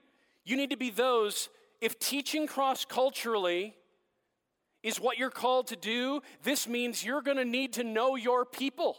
you 0.44 0.56
need 0.56 0.70
to 0.70 0.78
be 0.78 0.90
those 0.90 1.50
if 1.80 1.98
teaching 1.98 2.46
cross 2.46 2.84
culturally 2.84 3.74
is 4.82 5.00
what 5.00 5.18
you're 5.18 5.30
called 5.30 5.68
to 5.68 5.76
do, 5.76 6.20
this 6.42 6.66
means 6.66 7.04
you're 7.04 7.22
going 7.22 7.36
to 7.36 7.44
need 7.44 7.74
to 7.74 7.84
know 7.84 8.16
your 8.16 8.44
people. 8.44 8.96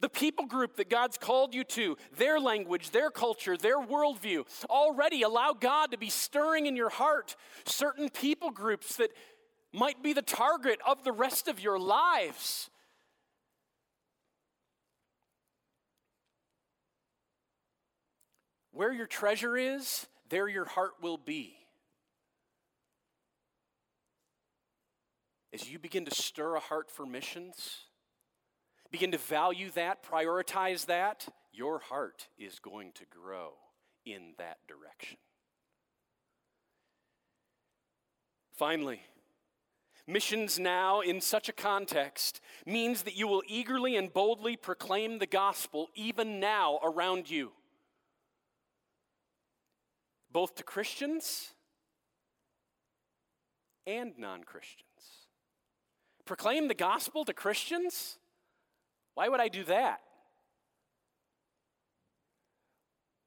The 0.00 0.08
people 0.08 0.46
group 0.46 0.76
that 0.76 0.88
God's 0.88 1.18
called 1.18 1.54
you 1.54 1.64
to, 1.64 1.96
their 2.16 2.38
language, 2.38 2.90
their 2.90 3.10
culture, 3.10 3.56
their 3.56 3.78
worldview. 3.78 4.44
Already 4.70 5.22
allow 5.22 5.54
God 5.58 5.90
to 5.90 5.98
be 5.98 6.08
stirring 6.08 6.66
in 6.66 6.76
your 6.76 6.90
heart 6.90 7.34
certain 7.64 8.08
people 8.08 8.50
groups 8.50 8.96
that 8.96 9.10
might 9.72 10.02
be 10.02 10.12
the 10.12 10.22
target 10.22 10.78
of 10.86 11.02
the 11.02 11.12
rest 11.12 11.48
of 11.48 11.60
your 11.60 11.78
lives. 11.78 12.70
Where 18.70 18.92
your 18.92 19.06
treasure 19.06 19.56
is, 19.56 20.06
there 20.28 20.48
your 20.48 20.64
heart 20.64 20.92
will 21.00 21.18
be. 21.18 21.54
As 25.52 25.70
you 25.70 25.78
begin 25.78 26.04
to 26.04 26.14
stir 26.14 26.56
a 26.56 26.60
heart 26.60 26.90
for 26.90 27.06
missions, 27.06 27.84
begin 28.90 29.12
to 29.12 29.18
value 29.18 29.70
that, 29.70 30.04
prioritize 30.04 30.86
that, 30.86 31.26
your 31.52 31.78
heart 31.78 32.28
is 32.38 32.58
going 32.58 32.92
to 32.92 33.04
grow 33.06 33.54
in 34.04 34.34
that 34.38 34.58
direction. 34.68 35.16
Finally, 38.54 39.00
missions 40.06 40.58
now 40.58 41.00
in 41.00 41.20
such 41.20 41.48
a 41.48 41.52
context 41.52 42.40
means 42.66 43.02
that 43.02 43.16
you 43.16 43.26
will 43.26 43.42
eagerly 43.46 43.96
and 43.96 44.12
boldly 44.12 44.56
proclaim 44.56 45.18
the 45.18 45.26
gospel 45.26 45.88
even 45.94 46.40
now 46.40 46.78
around 46.82 47.30
you 47.30 47.52
both 50.32 50.54
to 50.56 50.62
Christians 50.62 51.54
and 53.86 54.12
non 54.18 54.44
Christians. 54.44 54.84
Proclaim 56.24 56.68
the 56.68 56.74
gospel 56.74 57.24
to 57.24 57.32
Christians? 57.32 58.18
Why 59.14 59.28
would 59.28 59.40
I 59.40 59.48
do 59.48 59.64
that? 59.64 60.00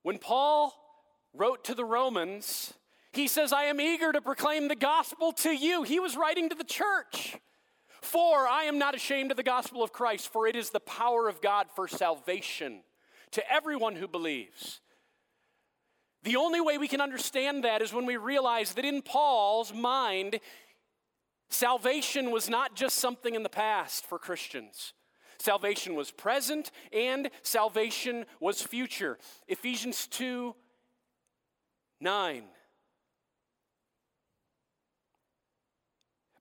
When 0.03 0.17
Paul 0.17 0.73
wrote 1.33 1.63
to 1.65 1.75
the 1.75 1.85
Romans, 1.85 2.73
he 3.13 3.27
says, 3.27 3.51
I 3.51 3.63
am 3.63 3.81
eager 3.81 4.11
to 4.11 4.21
proclaim 4.21 4.67
the 4.67 4.75
gospel 4.75 5.31
to 5.33 5.51
you. 5.51 5.83
He 5.83 5.99
was 5.99 6.15
writing 6.15 6.49
to 6.49 6.55
the 6.55 6.63
church. 6.63 7.37
For 8.01 8.47
I 8.47 8.63
am 8.63 8.79
not 8.79 8.95
ashamed 8.95 9.31
of 9.31 9.37
the 9.37 9.43
gospel 9.43 9.83
of 9.83 9.93
Christ, 9.93 10.31
for 10.31 10.47
it 10.47 10.55
is 10.55 10.71
the 10.71 10.79
power 10.79 11.27
of 11.27 11.41
God 11.41 11.67
for 11.75 11.87
salvation 11.87 12.81
to 13.31 13.51
everyone 13.51 13.95
who 13.95 14.07
believes 14.07 14.81
the 16.23 16.35
only 16.35 16.61
way 16.61 16.77
we 16.77 16.87
can 16.87 17.01
understand 17.01 17.63
that 17.63 17.81
is 17.81 17.93
when 17.93 18.05
we 18.05 18.17
realize 18.17 18.73
that 18.73 18.85
in 18.85 19.01
Paul's 19.01 19.73
mind, 19.73 20.39
salvation 21.49 22.31
was 22.31 22.49
not 22.49 22.75
just 22.75 22.97
something 22.97 23.33
in 23.33 23.43
the 23.43 23.49
past 23.49 24.05
for 24.05 24.19
Christians. 24.19 24.93
Salvation 25.39 25.95
was 25.95 26.11
present 26.11 26.69
and 26.93 27.31
salvation 27.41 28.25
was 28.39 28.61
future. 28.61 29.17
Ephesians 29.47 30.07
2 30.07 30.55
9. 31.99 32.43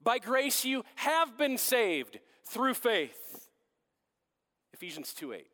By 0.03 0.19
grace 0.19 0.65
you 0.65 0.85
have 0.97 1.37
been 1.37 1.59
saved 1.59 2.19
through 2.47 2.75
faith. 2.75 3.49
Ephesians 4.73 5.13
2 5.15 5.33
8. 5.35 5.47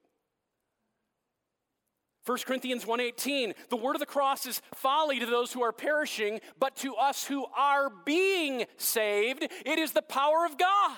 1 2.27 2.39
Corinthians 2.45 2.85
1:18 2.85 3.55
The 3.69 3.77
word 3.77 3.95
of 3.95 4.01
the 4.01 4.07
cross 4.07 4.47
is 4.47 4.61
folly 4.75 5.21
to 5.21 5.27
those 5.27 5.53
who 5.53 5.63
are 5.63 5.73
perishing 5.73 6.41
but 6.59 6.75
to 6.77 6.97
us 6.97 7.25
who 7.25 7.47
are 7.57 7.89
being 8.05 8.67
saved 8.77 9.45
it 9.45 9.79
is 9.79 9.93
the 9.93 10.03
power 10.03 10.45
of 10.45 10.59
God. 10.59 10.97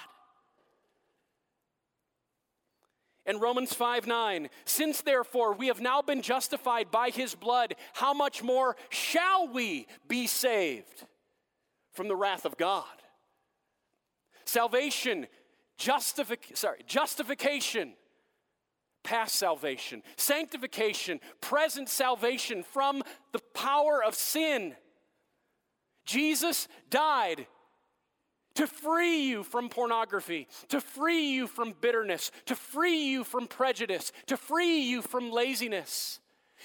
And 3.27 3.43
Romans 3.43 3.75
5 3.75 4.07
9, 4.07 4.49
since 4.65 5.03
therefore 5.03 5.53
we 5.53 5.67
have 5.67 5.83
now 5.83 6.01
been 6.01 6.23
justified 6.23 6.91
by 6.91 7.11
his 7.11 7.35
blood, 7.35 7.75
how 7.93 8.15
much 8.15 8.43
more 8.43 8.75
shall 8.89 9.49
we 9.49 9.87
be 10.09 10.27
saved 10.27 11.05
from 11.93 12.09
the 12.09 12.17
wrath 12.17 12.47
of 12.47 12.57
God? 12.57 12.87
Salvation, 14.47 15.27
justific- 15.79 16.57
sorry, 16.57 16.83
justification, 16.87 17.93
past 19.03 19.37
salvation, 19.37 20.03
sanctification, 20.17 21.21
present 21.41 21.89
salvation 21.89 22.63
from 22.63 23.03
the 23.33 23.41
power 23.55 24.03
of 24.03 24.15
sin. 24.15 24.75
Jesus 26.05 26.69
died 26.91 27.47
to 28.55 28.67
free 28.67 29.23
you 29.23 29.45
from 29.45 29.69
pornography, 29.69 30.49
to 30.69 30.81
free 30.81 31.31
you 31.31 31.47
from 31.47 31.75
bitterness, 31.81 32.33
to 32.47 32.57
free 32.57 33.09
you 33.09 33.23
from 33.23 33.47
prejudice, 33.47 34.11
to 34.27 34.37
free 34.37 34.81
you 34.81 35.01
from 35.01 35.31
laziness. 35.31 36.19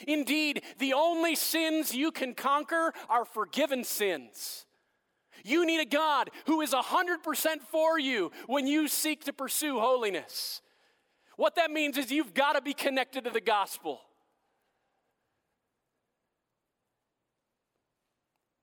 Indeed, 0.08 0.63
the 0.80 0.93
only 0.93 1.36
sins 1.36 1.93
you 1.93 2.12
can 2.12 2.34
conquer 2.34 2.93
are 3.10 3.26
forgiven 3.26 3.84
sins. 3.84 4.65
You 5.43 5.65
need 5.65 5.82
a 5.82 5.86
God 5.86 6.32
who 6.46 6.62
is 6.62 6.72
100% 6.72 7.62
for 7.69 8.00
you 8.00 8.32
when 8.48 8.65
you 8.65 8.88
seek 8.88 9.26
to 9.26 9.34
pursue 9.34 9.80
holiness. 9.80 10.62
What 11.36 11.56
that 11.56 11.72
means 11.72 11.98
is 11.98 12.12
you've 12.12 12.34
got 12.34 12.54
to 12.54 12.62
be 12.62 12.74
connected 12.74 13.24
to 13.24 13.30
the 13.30 13.41
gospel. 13.41 14.02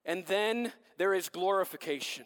And 0.04 0.24
then 0.26 0.72
there 0.98 1.14
is 1.14 1.28
glorification, 1.28 2.24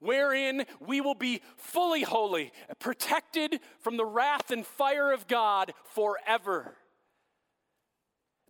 wherein 0.00 0.64
we 0.80 1.00
will 1.00 1.14
be 1.14 1.40
fully 1.56 2.02
holy, 2.02 2.52
protected 2.78 3.60
from 3.80 3.96
the 3.96 4.04
wrath 4.04 4.50
and 4.50 4.66
fire 4.66 5.12
of 5.12 5.26
God 5.26 5.72
forever. 5.84 6.76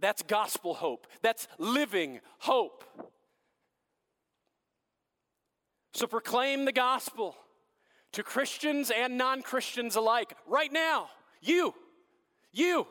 That's 0.00 0.22
gospel 0.22 0.74
hope. 0.74 1.06
That's 1.22 1.48
living 1.58 2.20
hope. 2.38 2.84
So 5.94 6.06
proclaim 6.06 6.64
the 6.64 6.72
gospel 6.72 7.36
to 8.14 8.22
Christians 8.22 8.90
and 8.90 9.18
non 9.18 9.42
Christians 9.42 9.96
alike 9.96 10.34
right 10.46 10.72
now. 10.72 11.08
You, 11.40 11.74
you, 12.52 12.86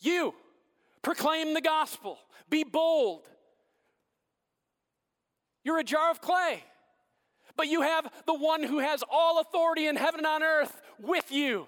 you. 0.00 0.34
Proclaim 1.02 1.54
the 1.54 1.60
gospel. 1.60 2.18
Be 2.50 2.64
bold. 2.64 3.28
You're 5.62 5.78
a 5.78 5.84
jar 5.84 6.10
of 6.10 6.20
clay, 6.20 6.62
but 7.56 7.68
you 7.68 7.82
have 7.82 8.10
the 8.26 8.34
one 8.34 8.62
who 8.62 8.80
has 8.80 9.02
all 9.10 9.40
authority 9.40 9.86
in 9.86 9.96
heaven 9.96 10.20
and 10.20 10.26
on 10.26 10.42
earth 10.42 10.80
with 11.00 11.30
you. 11.30 11.66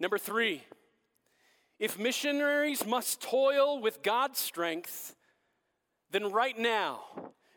Number 0.00 0.18
three, 0.18 0.62
if 1.78 1.96
missionaries 1.98 2.84
must 2.84 3.22
toil 3.22 3.80
with 3.80 4.02
God's 4.02 4.40
strength, 4.40 5.14
then 6.12 6.30
right 6.30 6.58
now, 6.58 7.00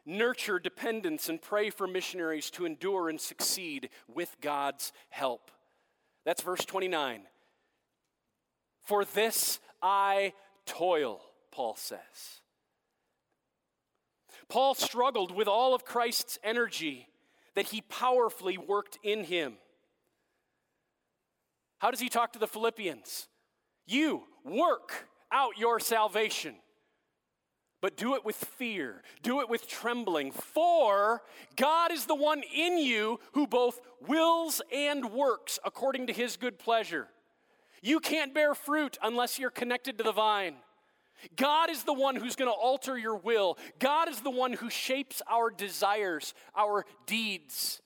nurture 0.06 0.60
dependence 0.60 1.30
and 1.30 1.42
pray 1.42 1.70
for 1.70 1.88
missionaries 1.88 2.50
to 2.52 2.66
endure 2.66 3.10
and 3.10 3.20
succeed 3.20 3.90
with 4.08 4.36
God's 4.42 4.94
help. 5.10 5.52
That's 6.26 6.42
verse 6.42 6.66
29. 6.66 7.22
For 8.82 9.06
this 9.06 9.60
I 9.82 10.34
toil, 10.66 11.22
Paul 11.52 11.76
says. 11.76 12.00
Paul 14.48 14.76
struggled 14.76 15.36
with 15.36 15.48
all 15.48 15.74
of 15.74 15.86
Christ's 15.86 16.38
energy 16.44 17.08
that 17.56 17.68
he 17.68 17.82
powerfully 17.82 18.58
worked 18.58 19.00
in 19.04 19.24
him. 19.24 19.56
How 21.80 21.92
does 21.92 22.00
he 22.00 22.10
talk 22.10 22.34
to 22.34 22.40
the 22.40 22.48
Philippians? 22.48 23.28
You 23.86 24.24
work 24.44 25.08
out 25.32 25.58
your 25.58 25.80
salvation, 25.80 26.56
but 27.86 27.98
do 27.98 28.16
it 28.16 28.26
with 28.26 28.36
fear, 28.36 29.04
do 29.22 29.42
it 29.42 29.48
with 29.48 29.68
trembling, 29.68 30.32
for 30.32 31.22
God 31.56 31.92
is 31.92 32.08
the 32.08 32.16
one 32.16 32.42
in 32.52 32.80
you 32.80 33.20
who 33.34 33.46
both 33.46 33.80
wills 34.08 34.60
and 34.74 35.12
works 35.12 35.60
according 35.64 36.08
to 36.08 36.12
his 36.12 36.36
good 36.36 36.58
pleasure. 36.58 37.10
You 37.84 38.00
can't 38.00 38.34
bear 38.34 38.56
fruit 38.56 38.98
unless 39.04 39.38
you're 39.38 39.52
connected 39.52 40.00
to 40.00 40.04
the 40.04 40.12
vine. 40.12 40.56
God 41.36 41.70
is 41.70 41.84
the 41.84 41.94
one 41.94 42.16
who's 42.16 42.36
going 42.36 42.50
to 42.50 42.58
alter 42.58 42.98
your 42.98 43.18
will. 43.18 43.56
God 43.78 44.10
is 44.10 44.20
the 44.22 44.32
one 44.32 44.54
who 44.54 44.72
shapes 44.72 45.22
our 45.30 45.52
desires, 45.52 46.34
our 46.58 46.88
deeds. 47.06 47.84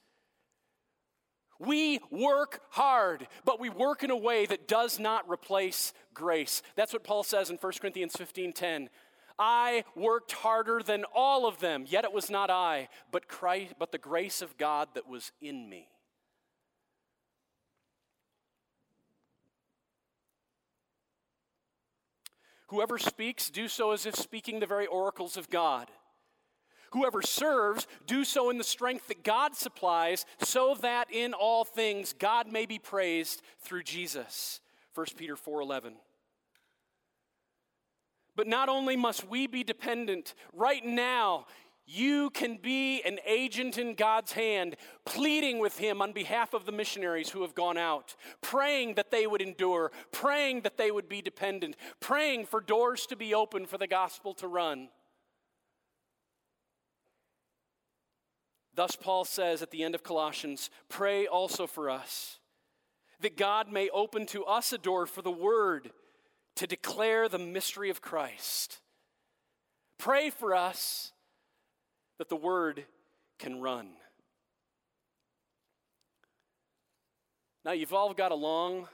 We 1.59 1.99
work 2.09 2.61
hard, 2.69 3.27
but 3.43 3.59
we 3.59 3.69
work 3.69 4.01
in 4.01 4.11
a 4.11 4.17
way 4.17 4.45
that 4.45 4.65
does 4.65 4.97
not 4.97 5.29
replace 5.29 5.91
grace. 6.13 6.61
That's 6.77 6.93
what 6.93 7.03
Paul 7.03 7.23
says 7.23 7.49
in 7.49 7.57
1 7.57 7.81
Corinthians 7.81 8.15
15:10. 8.15 8.89
I 9.39 9.85
worked 9.95 10.33
harder 10.33 10.81
than 10.83 11.05
all 11.15 11.47
of 11.47 11.59
them, 11.59 11.85
yet 11.87 12.03
it 12.03 12.11
was 12.11 12.29
not 12.29 12.49
I, 12.49 12.89
but 13.11 13.29
Christ, 13.29 13.75
but 13.79 13.93
the 13.93 13.97
grace 13.97 14.41
of 14.41 14.57
God 14.57 14.89
that 14.93 15.07
was 15.07 15.31
in 15.41 15.69
me. 15.69 15.87
Whoever 22.67 22.99
speaks, 22.99 23.49
do 23.49 23.67
so 23.67 23.91
as 23.91 24.05
if 24.05 24.15
speaking 24.15 24.59
the 24.59 24.67
very 24.67 24.85
oracles 24.85 25.37
of 25.37 25.49
God. 25.49 25.89
Whoever 26.91 27.21
serves, 27.21 27.87
do 28.05 28.23
so 28.23 28.49
in 28.49 28.57
the 28.57 28.63
strength 28.63 29.07
that 29.07 29.23
God 29.23 29.55
supplies, 29.55 30.25
so 30.41 30.75
that 30.81 31.11
in 31.11 31.33
all 31.33 31.63
things 31.63 32.13
God 32.13 32.51
may 32.51 32.65
be 32.65 32.77
praised 32.77 33.41
through 33.59 33.83
Jesus. 33.83 34.59
1 34.93 35.15
Peter 35.15 35.35
4:11. 35.35 35.93
But 38.39 38.47
not 38.47 38.69
only 38.69 38.95
must 38.95 39.27
we 39.27 39.47
be 39.47 39.65
dependent, 39.65 40.33
right 40.53 40.85
now 40.85 41.45
you 41.85 42.29
can 42.29 42.55
be 42.55 43.01
an 43.01 43.19
agent 43.27 43.77
in 43.77 43.95
God's 43.95 44.31
hand, 44.31 44.77
pleading 45.03 45.59
with 45.59 45.77
Him 45.77 46.01
on 46.01 46.13
behalf 46.13 46.53
of 46.53 46.65
the 46.65 46.71
missionaries 46.71 47.31
who 47.31 47.41
have 47.41 47.53
gone 47.53 47.77
out, 47.77 48.15
praying 48.39 48.93
that 48.93 49.11
they 49.11 49.27
would 49.27 49.41
endure, 49.41 49.91
praying 50.13 50.61
that 50.61 50.77
they 50.77 50.89
would 50.89 51.09
be 51.09 51.21
dependent, 51.21 51.75
praying 51.99 52.45
for 52.45 52.61
doors 52.61 53.05
to 53.07 53.17
be 53.17 53.33
open 53.33 53.65
for 53.65 53.77
the 53.77 53.87
gospel 53.87 54.33
to 54.35 54.47
run. 54.47 54.87
Thus, 58.73 58.95
Paul 58.95 59.25
says 59.25 59.61
at 59.61 59.71
the 59.71 59.83
end 59.83 59.95
of 59.95 60.03
Colossians 60.03 60.69
pray 60.87 61.27
also 61.27 61.67
for 61.67 61.89
us, 61.89 62.39
that 63.19 63.35
God 63.35 63.69
may 63.69 63.89
open 63.89 64.25
to 64.27 64.45
us 64.45 64.71
a 64.71 64.77
door 64.77 65.05
for 65.05 65.21
the 65.21 65.29
word 65.29 65.91
to 66.59 66.67
declare 66.67 67.29
the 67.29 67.39
mystery 67.39 67.89
of 67.89 68.01
Christ. 68.01 68.81
Pray 69.97 70.29
for 70.29 70.53
us 70.53 71.13
that 72.17 72.27
the 72.27 72.35
word 72.35 72.83
can 73.37 73.61
run. 73.61 73.91
Now, 77.63 77.71
you've 77.71 77.93
all 77.93 78.13
got 78.13 78.33
a 78.33 78.35
long, 78.35 78.89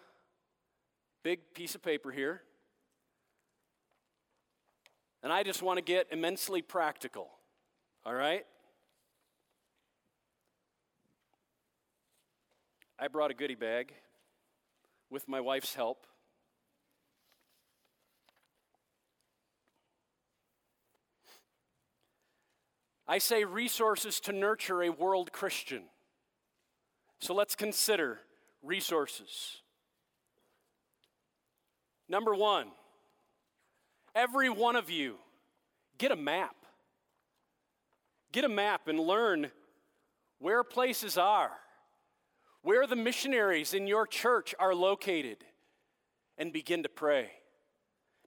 big 1.23 1.39
piece 1.55 1.73
of 1.73 1.81
paper 1.81 2.11
here. 2.11 2.43
And 5.23 5.33
I 5.33 5.41
just 5.41 5.63
want 5.63 5.77
to 5.77 5.83
get 5.83 6.05
immensely 6.11 6.61
practical, 6.61 7.31
all 8.05 8.13
right? 8.13 8.45
I 12.99 13.07
brought 13.07 13.31
a 13.31 13.33
goodie 13.33 13.55
bag 13.55 13.91
with 15.09 15.27
my 15.27 15.41
wife's 15.41 15.73
help. 15.73 16.05
I 23.07 23.17
say 23.19 23.43
resources 23.43 24.19
to 24.21 24.33
nurture 24.33 24.83
a 24.83 24.89
world 24.89 25.31
Christian. 25.31 25.83
So 27.19 27.33
let's 27.33 27.55
consider 27.55 28.19
resources. 28.63 29.61
Number 32.09 32.33
one, 32.33 32.67
every 34.13 34.49
one 34.49 34.75
of 34.75 34.89
you 34.89 35.15
get 35.97 36.11
a 36.11 36.15
map. 36.15 36.55
Get 38.31 38.43
a 38.43 38.49
map 38.49 38.87
and 38.87 38.99
learn 38.99 39.51
where 40.39 40.63
places 40.63 41.17
are 41.17 41.51
where 42.65 42.87
the 42.87 42.95
missionaries 42.95 43.75
in 43.75 43.85
your 43.85 44.07
church 44.07 44.55
are 44.57 44.73
located 44.73 45.37
and 46.35 46.51
begin 46.51 46.81
to 46.81 46.89
pray. 46.89 47.29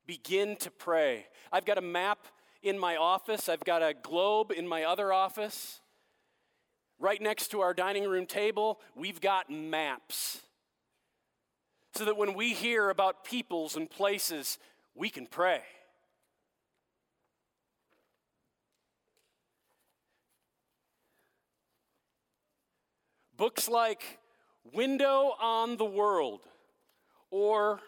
Begin 0.07 0.55
to 0.59 0.71
pray. 0.71 1.27
I've 1.51 1.65
got 1.65 1.77
a 1.77 1.83
map 1.83 2.29
in 2.63 2.79
my 2.79 2.97
office, 2.97 3.49
I've 3.49 3.65
got 3.65 3.83
a 3.83 3.95
globe 3.95 4.53
in 4.57 4.67
my 4.67 4.85
other 4.85 5.13
office. 5.13 5.81
Right 6.99 7.21
next 7.23 7.49
to 7.49 7.61
our 7.61 7.75
dining 7.75 8.09
room 8.09 8.27
table, 8.27 8.81
we've 8.97 9.21
got 9.21 9.51
maps. 9.51 10.43
So 11.95 12.05
that 12.05 12.17
when 12.17 12.35
we 12.35 12.55
hear 12.55 12.91
about 12.91 13.25
peoples 13.25 13.77
and 13.77 13.89
places, 13.89 14.59
we 14.95 15.11
can 15.11 15.27
pray. 15.27 15.63
Books 23.37 23.69
like 23.69 24.19
Window 24.73 25.35
on 25.41 25.77
the 25.77 25.85
World 25.85 26.41
or 27.31 27.81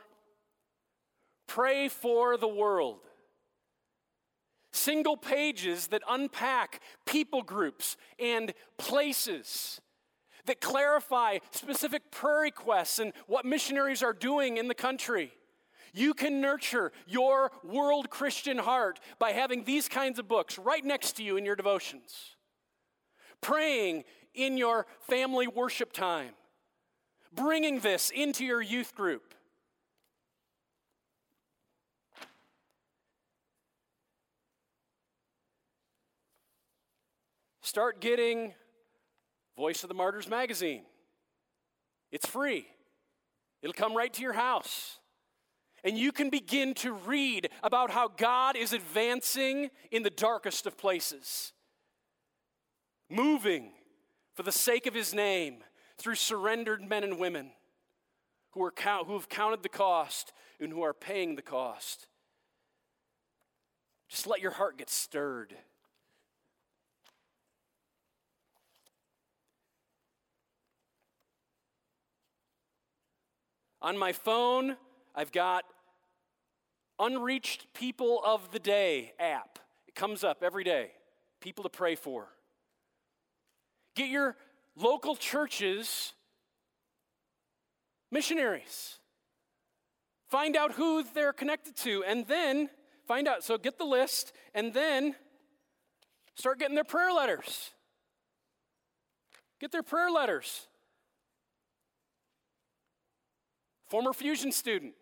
Pray 1.48 1.88
for 1.88 2.36
the 2.36 2.46
World. 2.46 3.00
Single 4.72 5.16
pages 5.16 5.88
that 5.88 6.02
unpack 6.08 6.80
people 7.04 7.42
groups 7.42 7.96
and 8.18 8.54
places 8.78 9.80
that 10.46 10.60
clarify 10.60 11.38
specific 11.50 12.10
prayer 12.10 12.40
requests 12.40 12.98
and 12.98 13.12
what 13.26 13.44
missionaries 13.44 14.02
are 14.02 14.12
doing 14.12 14.56
in 14.56 14.68
the 14.68 14.74
country. 14.74 15.32
You 15.92 16.14
can 16.14 16.40
nurture 16.40 16.92
your 17.06 17.50
world 17.64 18.10
Christian 18.10 18.58
heart 18.58 19.00
by 19.18 19.32
having 19.32 19.64
these 19.64 19.88
kinds 19.88 20.18
of 20.18 20.28
books 20.28 20.58
right 20.58 20.84
next 20.84 21.12
to 21.14 21.22
you 21.22 21.36
in 21.36 21.44
your 21.44 21.56
devotions. 21.56 22.36
Praying 23.40 24.04
in 24.34 24.56
your 24.56 24.86
family 25.00 25.48
worship 25.48 25.92
time. 25.92 26.30
Bringing 27.32 27.80
this 27.80 28.10
into 28.10 28.44
your 28.44 28.62
youth 28.62 28.94
group. 28.94 29.29
Start 37.70 38.00
getting 38.00 38.52
Voice 39.56 39.84
of 39.84 39.88
the 39.88 39.94
Martyrs 39.94 40.28
magazine. 40.28 40.82
It's 42.10 42.26
free, 42.26 42.66
it'll 43.62 43.74
come 43.74 43.96
right 43.96 44.12
to 44.12 44.22
your 44.22 44.32
house. 44.32 44.98
And 45.84 45.96
you 45.96 46.10
can 46.10 46.30
begin 46.30 46.74
to 46.74 46.92
read 46.92 47.48
about 47.62 47.92
how 47.92 48.08
God 48.08 48.56
is 48.56 48.72
advancing 48.72 49.70
in 49.92 50.02
the 50.02 50.10
darkest 50.10 50.66
of 50.66 50.76
places, 50.76 51.52
moving 53.08 53.70
for 54.34 54.42
the 54.42 54.50
sake 54.50 54.88
of 54.88 54.94
his 54.94 55.14
name 55.14 55.58
through 55.96 56.16
surrendered 56.16 56.82
men 56.82 57.04
and 57.04 57.20
women 57.20 57.52
who, 58.50 58.64
are 58.64 58.72
count, 58.72 59.06
who 59.06 59.12
have 59.12 59.28
counted 59.28 59.62
the 59.62 59.68
cost 59.68 60.32
and 60.58 60.72
who 60.72 60.82
are 60.82 60.92
paying 60.92 61.36
the 61.36 61.40
cost. 61.40 62.08
Just 64.08 64.26
let 64.26 64.40
your 64.40 64.50
heart 64.50 64.76
get 64.76 64.90
stirred. 64.90 65.54
On 73.82 73.96
my 73.96 74.12
phone, 74.12 74.76
I've 75.14 75.32
got 75.32 75.64
Unreached 76.98 77.72
People 77.72 78.20
of 78.24 78.50
the 78.50 78.58
Day 78.58 79.12
app. 79.18 79.58
It 79.88 79.94
comes 79.94 80.22
up 80.22 80.42
every 80.42 80.64
day. 80.64 80.90
People 81.40 81.64
to 81.64 81.70
pray 81.70 81.94
for. 81.94 82.28
Get 83.94 84.10
your 84.10 84.36
local 84.76 85.16
churches 85.16 86.12
missionaries. 88.10 88.98
Find 90.28 90.56
out 90.56 90.72
who 90.72 91.04
they're 91.14 91.32
connected 91.32 91.76
to, 91.78 92.04
and 92.04 92.26
then 92.26 92.70
find 93.06 93.26
out. 93.26 93.42
So 93.44 93.58
get 93.58 93.78
the 93.78 93.84
list, 93.84 94.32
and 94.54 94.72
then 94.72 95.14
start 96.34 96.58
getting 96.58 96.74
their 96.74 96.84
prayer 96.84 97.12
letters. 97.12 97.70
Get 99.60 99.72
their 99.72 99.82
prayer 99.82 100.10
letters. 100.10 100.66
Former 103.90 104.12
fusion 104.12 104.52
student, 104.52 104.94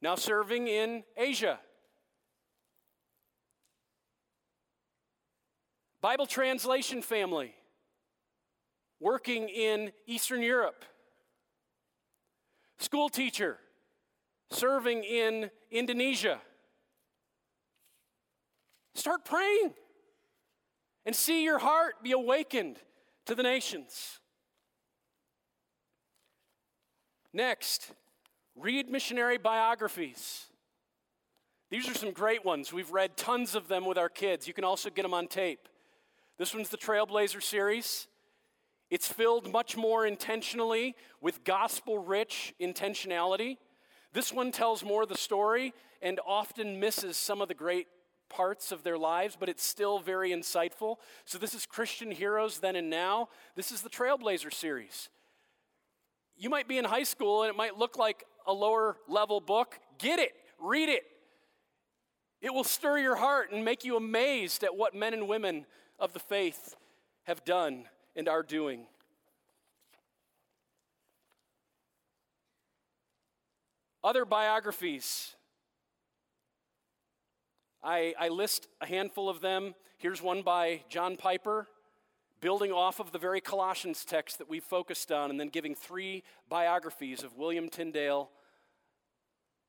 now 0.00 0.14
serving 0.14 0.66
in 0.66 1.04
Asia. 1.14 1.60
Bible 6.00 6.24
translation 6.24 7.02
family, 7.02 7.54
working 8.98 9.50
in 9.50 9.92
Eastern 10.06 10.42
Europe. 10.42 10.86
School 12.78 13.10
teacher, 13.10 13.58
serving 14.50 15.04
in 15.04 15.50
Indonesia. 15.70 16.40
Start 18.94 19.26
praying 19.26 19.74
and 21.04 21.14
see 21.14 21.44
your 21.44 21.58
heart 21.58 22.02
be 22.02 22.12
awakened 22.12 22.78
to 23.26 23.34
the 23.34 23.42
nations. 23.42 24.18
Next, 27.34 27.92
Read 28.56 28.90
missionary 28.90 29.38
biographies. 29.38 30.46
These 31.70 31.88
are 31.88 31.94
some 31.94 32.10
great 32.10 32.44
ones. 32.44 32.72
We've 32.72 32.90
read 32.90 33.16
tons 33.16 33.54
of 33.54 33.68
them 33.68 33.84
with 33.84 33.96
our 33.96 34.08
kids. 34.08 34.48
You 34.48 34.54
can 34.54 34.64
also 34.64 34.90
get 34.90 35.02
them 35.02 35.14
on 35.14 35.28
tape. 35.28 35.68
This 36.36 36.54
one's 36.54 36.68
the 36.68 36.76
Trailblazer 36.76 37.42
series. 37.42 38.08
It's 38.90 39.06
filled 39.06 39.52
much 39.52 39.76
more 39.76 40.04
intentionally 40.04 40.96
with 41.20 41.44
gospel 41.44 41.98
rich 41.98 42.54
intentionality. 42.60 43.58
This 44.12 44.32
one 44.32 44.50
tells 44.50 44.84
more 44.84 45.04
of 45.04 45.08
the 45.08 45.16
story 45.16 45.72
and 46.02 46.18
often 46.26 46.80
misses 46.80 47.16
some 47.16 47.40
of 47.40 47.46
the 47.46 47.54
great 47.54 47.86
parts 48.28 48.72
of 48.72 48.82
their 48.82 48.98
lives, 48.98 49.36
but 49.38 49.48
it's 49.48 49.64
still 49.64 50.00
very 50.00 50.30
insightful. 50.30 50.96
So, 51.24 51.38
this 51.38 51.54
is 51.54 51.66
Christian 51.66 52.10
Heroes 52.10 52.58
Then 52.58 52.74
and 52.74 52.90
Now. 52.90 53.28
This 53.54 53.70
is 53.70 53.82
the 53.82 53.90
Trailblazer 53.90 54.52
series. 54.52 55.08
You 56.36 56.48
might 56.48 56.66
be 56.66 56.78
in 56.78 56.86
high 56.86 57.02
school 57.02 57.42
and 57.42 57.50
it 57.50 57.56
might 57.56 57.76
look 57.76 57.98
like 57.98 58.24
a 58.46 58.52
lower 58.52 58.96
level 59.08 59.40
book, 59.40 59.78
get 59.98 60.18
it, 60.18 60.32
read 60.58 60.88
it. 60.88 61.04
It 62.40 62.54
will 62.54 62.64
stir 62.64 62.98
your 62.98 63.16
heart 63.16 63.52
and 63.52 63.64
make 63.64 63.84
you 63.84 63.96
amazed 63.96 64.64
at 64.64 64.76
what 64.76 64.94
men 64.94 65.12
and 65.12 65.28
women 65.28 65.66
of 65.98 66.12
the 66.12 66.18
faith 66.18 66.74
have 67.24 67.44
done 67.44 67.84
and 68.16 68.28
are 68.28 68.42
doing. 68.42 68.86
Other 74.02 74.24
biographies. 74.24 75.34
I, 77.82 78.14
I, 78.18 78.28
list 78.28 78.66
a 78.80 78.86
handful 78.86 79.28
of 79.28 79.40
them. 79.40 79.74
Here's 79.98 80.22
one 80.22 80.42
by 80.42 80.82
John 80.88 81.16
Piper 81.16 81.66
building 82.40 82.72
off 82.72 83.00
of 83.00 83.12
the 83.12 83.18
very 83.18 83.40
Colossians 83.40 84.04
text 84.04 84.38
that 84.38 84.48
we 84.48 84.60
focused 84.60 85.12
on, 85.12 85.30
and 85.30 85.38
then 85.38 85.48
giving 85.48 85.74
three 85.74 86.22
biographies 86.48 87.22
of 87.22 87.36
William 87.36 87.68
Tyndale, 87.68 88.30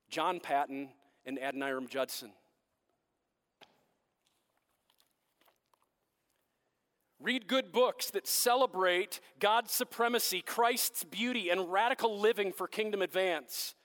John 0.09 0.39
Paton, 0.39 0.89
and 1.25 1.37
Adoniram 1.37 1.87
Judson. 1.87 2.31
Read 7.21 7.47
good 7.47 7.71
books 7.71 8.09
that 8.11 8.25
celebrate 8.25 9.19
God's 9.39 9.71
supremacy, 9.71 10.41
Christ's 10.41 11.03
beauty, 11.03 11.51
and 11.51 11.71
radical 11.71 12.19
living 12.19 12.51
for 12.51 12.67
kingdom 12.67 13.03
advance. 13.03 13.75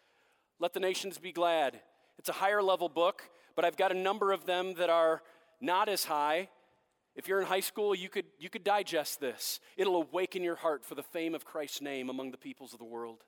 Let 0.59 0.73
the 0.73 0.81
nations 0.81 1.19
be 1.19 1.33
glad. 1.33 1.81
It's 2.19 2.31
a 2.31 2.35
higher 2.35 2.63
level 2.63 2.89
book, 2.89 3.29
but 3.55 3.65
I've 3.67 3.77
got 3.77 3.93
a 3.93 3.95
number 3.95 4.33
of 4.33 4.47
them 4.47 4.75
that 4.75 4.89
are 4.89 5.23
not 5.61 5.91
as 5.91 6.05
high. 6.05 6.49
If 7.17 7.29
you're 7.29 7.41
in 7.41 7.47
high 7.47 7.61
school, 7.61 7.95
you 7.95 8.11
could, 8.11 8.27
you 8.39 8.51
could 8.51 8.63
digest 8.63 9.21
this. 9.21 9.59
It'll 9.79 9.97
awaken 9.97 10.45
your 10.45 10.57
heart 10.57 10.85
for 10.85 10.95
the 10.95 11.03
fame 11.03 11.35
of 11.35 11.47
Christ's 11.47 11.81
name 11.81 12.11
among 12.11 12.31
the 12.31 12.37
peoples 12.37 12.75
of 12.75 12.79
the 12.79 12.85
world. 12.85 13.23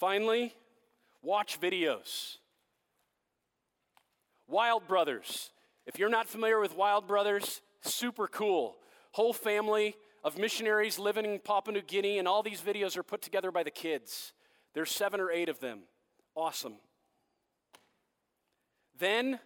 Finally, 0.00 0.54
watch 1.22 1.60
videos. 1.60 2.38
Wild 4.46 4.88
Brothers. 4.88 5.50
If 5.86 5.98
you're 5.98 6.08
not 6.08 6.26
familiar 6.26 6.58
with 6.58 6.74
Wild 6.74 7.06
Brothers, 7.06 7.60
super 7.82 8.28
cool. 8.28 8.76
Whole 9.12 9.34
family 9.34 9.94
of 10.24 10.38
missionaries 10.38 10.98
living 10.98 11.26
in 11.26 11.38
Papua 11.38 11.74
New 11.74 11.82
Guinea, 11.82 12.18
and 12.18 12.26
all 12.26 12.42
these 12.42 12.62
videos 12.62 12.96
are 12.96 13.02
put 13.02 13.20
together 13.20 13.50
by 13.50 13.62
the 13.62 13.70
kids. 13.70 14.32
There's 14.72 14.90
seven 14.90 15.20
or 15.20 15.30
eight 15.30 15.48
of 15.48 15.60
them. 15.60 15.80
Awesome. 16.34 16.74
Then, 18.98 19.38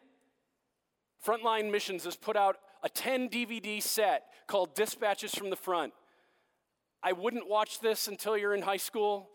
Frontline 1.25 1.71
Missions 1.71 2.05
has 2.05 2.17
put 2.17 2.37
out 2.37 2.57
a 2.83 2.89
10 2.89 3.29
DVD 3.29 3.83
set 3.83 4.25
called 4.47 4.75
Dispatches 4.75 5.35
from 5.35 5.51
the 5.51 5.57
Front. 5.57 5.93
I 7.03 7.13
wouldn't 7.13 7.49
watch 7.49 7.81
this 7.81 8.09
until 8.09 8.37
you're 8.37 8.55
in 8.55 8.63
high 8.63 8.77
school, 8.77 9.29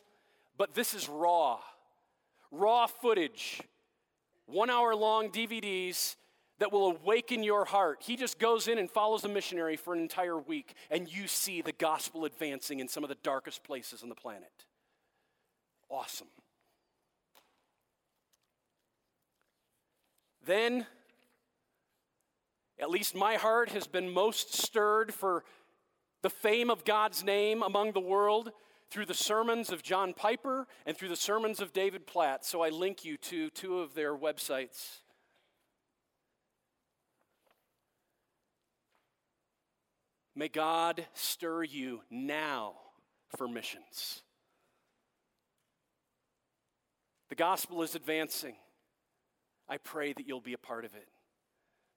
but 0.58 0.74
this 0.74 0.94
is 0.94 1.08
raw. 1.08 1.60
Raw 2.52 2.88
footage, 2.88 3.62
one 4.46 4.70
hour 4.70 4.96
long 4.96 5.30
DVDs 5.30 6.16
that 6.60 6.72
will 6.72 6.88
awaken 6.88 7.44
your 7.44 7.66
heart. 7.66 8.02
He 8.02 8.16
just 8.16 8.40
goes 8.40 8.68
in 8.68 8.78
and 8.78 8.90
follows 8.90 9.24
a 9.24 9.30
missionary 9.30 9.76
for 9.76 9.94
an 9.94 10.00
entire 10.00 10.40
week, 10.40 10.74
and 10.90 11.12
you 11.12 11.28
see 11.28 11.62
the 11.62 11.74
gospel 11.74 12.26
advancing 12.26 12.80
in 12.80 12.88
some 12.88 13.04
of 13.04 13.10
the 13.10 13.18
darkest 13.22 13.64
places 13.64 14.02
on 14.02 14.10
the 14.10 14.16
planet. 14.16 14.66
Awesome. 15.90 16.28
Then, 20.48 20.86
at 22.80 22.90
least 22.90 23.14
my 23.14 23.36
heart 23.36 23.72
has 23.72 23.86
been 23.86 24.10
most 24.10 24.54
stirred 24.56 25.14
for 25.14 25.44
the 26.22 26.30
fame 26.30 26.70
of 26.70 26.86
God's 26.86 27.22
name 27.22 27.62
among 27.62 27.92
the 27.92 28.00
world 28.00 28.52
through 28.90 29.08
the 29.08 29.14
sermons 29.14 29.70
of 29.74 29.84
John 29.84 30.14
Piper 30.14 30.66
and 30.86 30.96
through 30.96 31.10
the 31.10 31.18
sermons 31.18 31.60
of 31.60 31.74
David 31.74 32.08
Platt. 32.08 32.46
So 32.46 32.62
I 32.62 32.70
link 32.70 33.04
you 33.04 33.18
to 33.18 33.50
two 33.50 33.80
of 33.80 33.94
their 33.94 34.16
websites. 34.16 35.02
May 40.34 40.48
God 40.48 41.06
stir 41.14 41.64
you 41.64 42.04
now 42.10 42.76
for 43.36 43.50
missions. 43.50 44.22
The 47.28 47.36
gospel 47.36 47.84
is 47.84 47.96
advancing. 47.96 48.56
I 49.70 49.78
pray 49.78 50.14
that 50.14 50.28
you'll 50.28 50.42
be 50.42 50.54
a 50.54 50.58
part 50.58 50.86
of 50.86 50.96
it. 50.96 51.08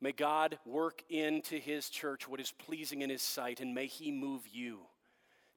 May 0.00 0.12
God 0.12 0.58
work 0.64 1.02
into 1.08 1.56
his 1.56 1.90
church 1.90 2.26
what 2.26 2.40
is 2.40 2.52
pleasing 2.52 3.02
in 3.02 3.10
his 3.10 3.22
sight, 3.22 3.60
and 3.60 3.74
may 3.74 3.86
he 3.86 4.10
move 4.10 4.42
you 4.50 4.80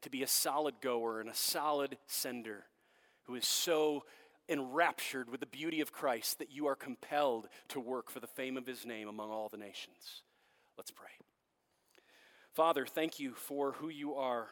to 0.02 0.10
be 0.10 0.22
a 0.22 0.28
solid 0.28 0.76
goer 0.82 1.22
and 1.22 1.30
a 1.30 1.36
solid 1.36 1.98
sender 2.08 2.66
who 3.24 3.36
is 3.36 3.48
so 3.48 4.04
enraptured 4.50 5.30
with 5.30 5.40
the 5.40 5.46
beauty 5.46 5.80
of 5.80 5.94
Christ 5.94 6.40
that 6.40 6.52
you 6.52 6.68
are 6.68 6.76
compelled 6.76 7.48
to 7.70 7.80
work 7.80 8.12
for 8.12 8.20
the 8.20 8.28
fame 8.28 8.58
of 8.58 8.68
his 8.68 8.86
name 8.86 9.08
among 9.08 9.32
all 9.32 9.48
the 9.48 9.58
nations. 9.58 10.24
Let's 10.78 10.92
pray. 10.92 11.08
Father, 12.54 12.86
thank 12.86 13.20
you 13.20 13.34
for 13.34 13.72
who 13.72 13.88
you 13.90 14.16
are. 14.16 14.48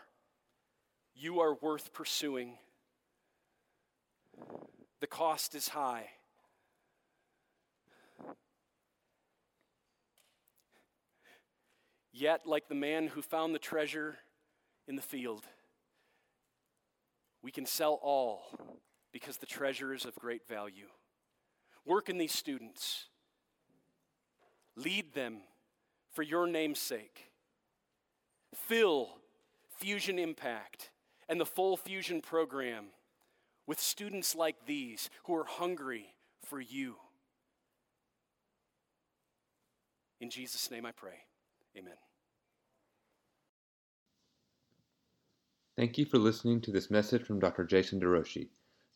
You 1.13 1.41
are 1.41 1.55
worth 1.55 1.93
pursuing. 1.93 2.57
The 5.01 5.07
cost 5.07 5.53
is 5.53 5.67
high. 5.67 6.09
Yet, 12.13 12.45
like 12.45 12.67
the 12.67 12.75
man 12.75 13.07
who 13.07 13.21
found 13.21 13.55
the 13.55 13.59
treasure 13.59 14.17
in 14.87 14.95
the 14.95 15.01
field, 15.01 15.45
we 17.41 17.51
can 17.51 17.65
sell 17.65 17.99
all 18.01 18.43
because 19.11 19.37
the 19.37 19.45
treasure 19.45 19.93
is 19.93 20.05
of 20.05 20.15
great 20.15 20.47
value. 20.47 20.87
Work 21.85 22.09
in 22.09 22.17
these 22.17 22.33
students, 22.33 23.05
lead 24.75 25.13
them 25.13 25.37
for 26.11 26.21
your 26.23 26.47
name's 26.47 26.79
sake. 26.79 27.31
Fill 28.53 29.09
Fusion 29.77 30.19
Impact 30.19 30.91
and 31.29 31.39
the 31.39 31.45
full 31.45 31.77
Fusion 31.77 32.21
program 32.21 32.87
with 33.65 33.79
students 33.79 34.35
like 34.35 34.65
these 34.65 35.09
who 35.23 35.35
are 35.35 35.45
hungry 35.45 36.13
for 36.45 36.59
you. 36.59 36.95
In 40.19 40.29
Jesus' 40.29 40.69
name 40.69 40.85
I 40.85 40.91
pray. 40.91 41.23
Amen. 41.77 41.93
Thank 45.77 45.97
you 45.97 46.05
for 46.05 46.17
listening 46.17 46.61
to 46.61 46.71
this 46.71 46.91
message 46.91 47.23
from 47.23 47.39
Dr. 47.39 47.63
Jason 47.63 47.99
DeRouchie. 47.99 48.49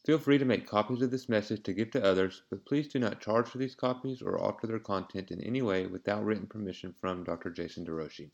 Feel 0.05 0.19
free 0.19 0.37
to 0.37 0.45
make 0.45 0.67
copies 0.67 1.01
of 1.01 1.09
this 1.09 1.27
message 1.27 1.63
to 1.63 1.73
give 1.73 1.89
to 1.91 2.03
others, 2.03 2.43
but 2.51 2.65
please 2.65 2.87
do 2.87 2.99
not 2.99 3.19
charge 3.19 3.47
for 3.47 3.57
these 3.57 3.73
copies 3.73 4.21
or 4.21 4.37
alter 4.37 4.67
their 4.67 4.77
content 4.77 5.31
in 5.31 5.41
any 5.41 5.63
way 5.63 5.87
without 5.87 6.23
written 6.23 6.45
permission 6.45 6.93
from 6.93 7.23
Dr. 7.23 7.49
Jason 7.49 7.83
DeRouchie. 7.85 8.29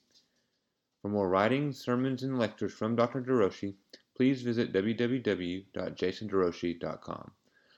For 1.01 1.07
more 1.07 1.29
writings, 1.29 1.79
sermons, 1.79 2.23
and 2.23 2.37
lectures 2.37 2.73
from 2.73 2.97
Dr. 2.97 3.21
DeRouchie, 3.21 3.75
please 4.17 4.41
visit 4.41 4.73
www.jasonderouchie.com. 4.73 7.31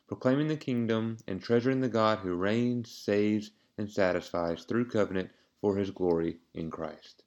Proclaiming 0.08 0.48
the 0.48 0.58
kingdom 0.58 1.18
and 1.28 1.40
treasuring 1.40 1.82
the 1.82 1.88
God 1.88 2.18
who 2.20 2.36
reigns, 2.36 2.90
saves, 2.90 3.52
and 3.78 3.92
satisfies 3.92 4.64
through 4.64 4.90
covenant 4.90 5.30
for 5.64 5.78
his 5.78 5.92
glory 5.92 6.40
in 6.54 6.70
Christ. 6.70 7.24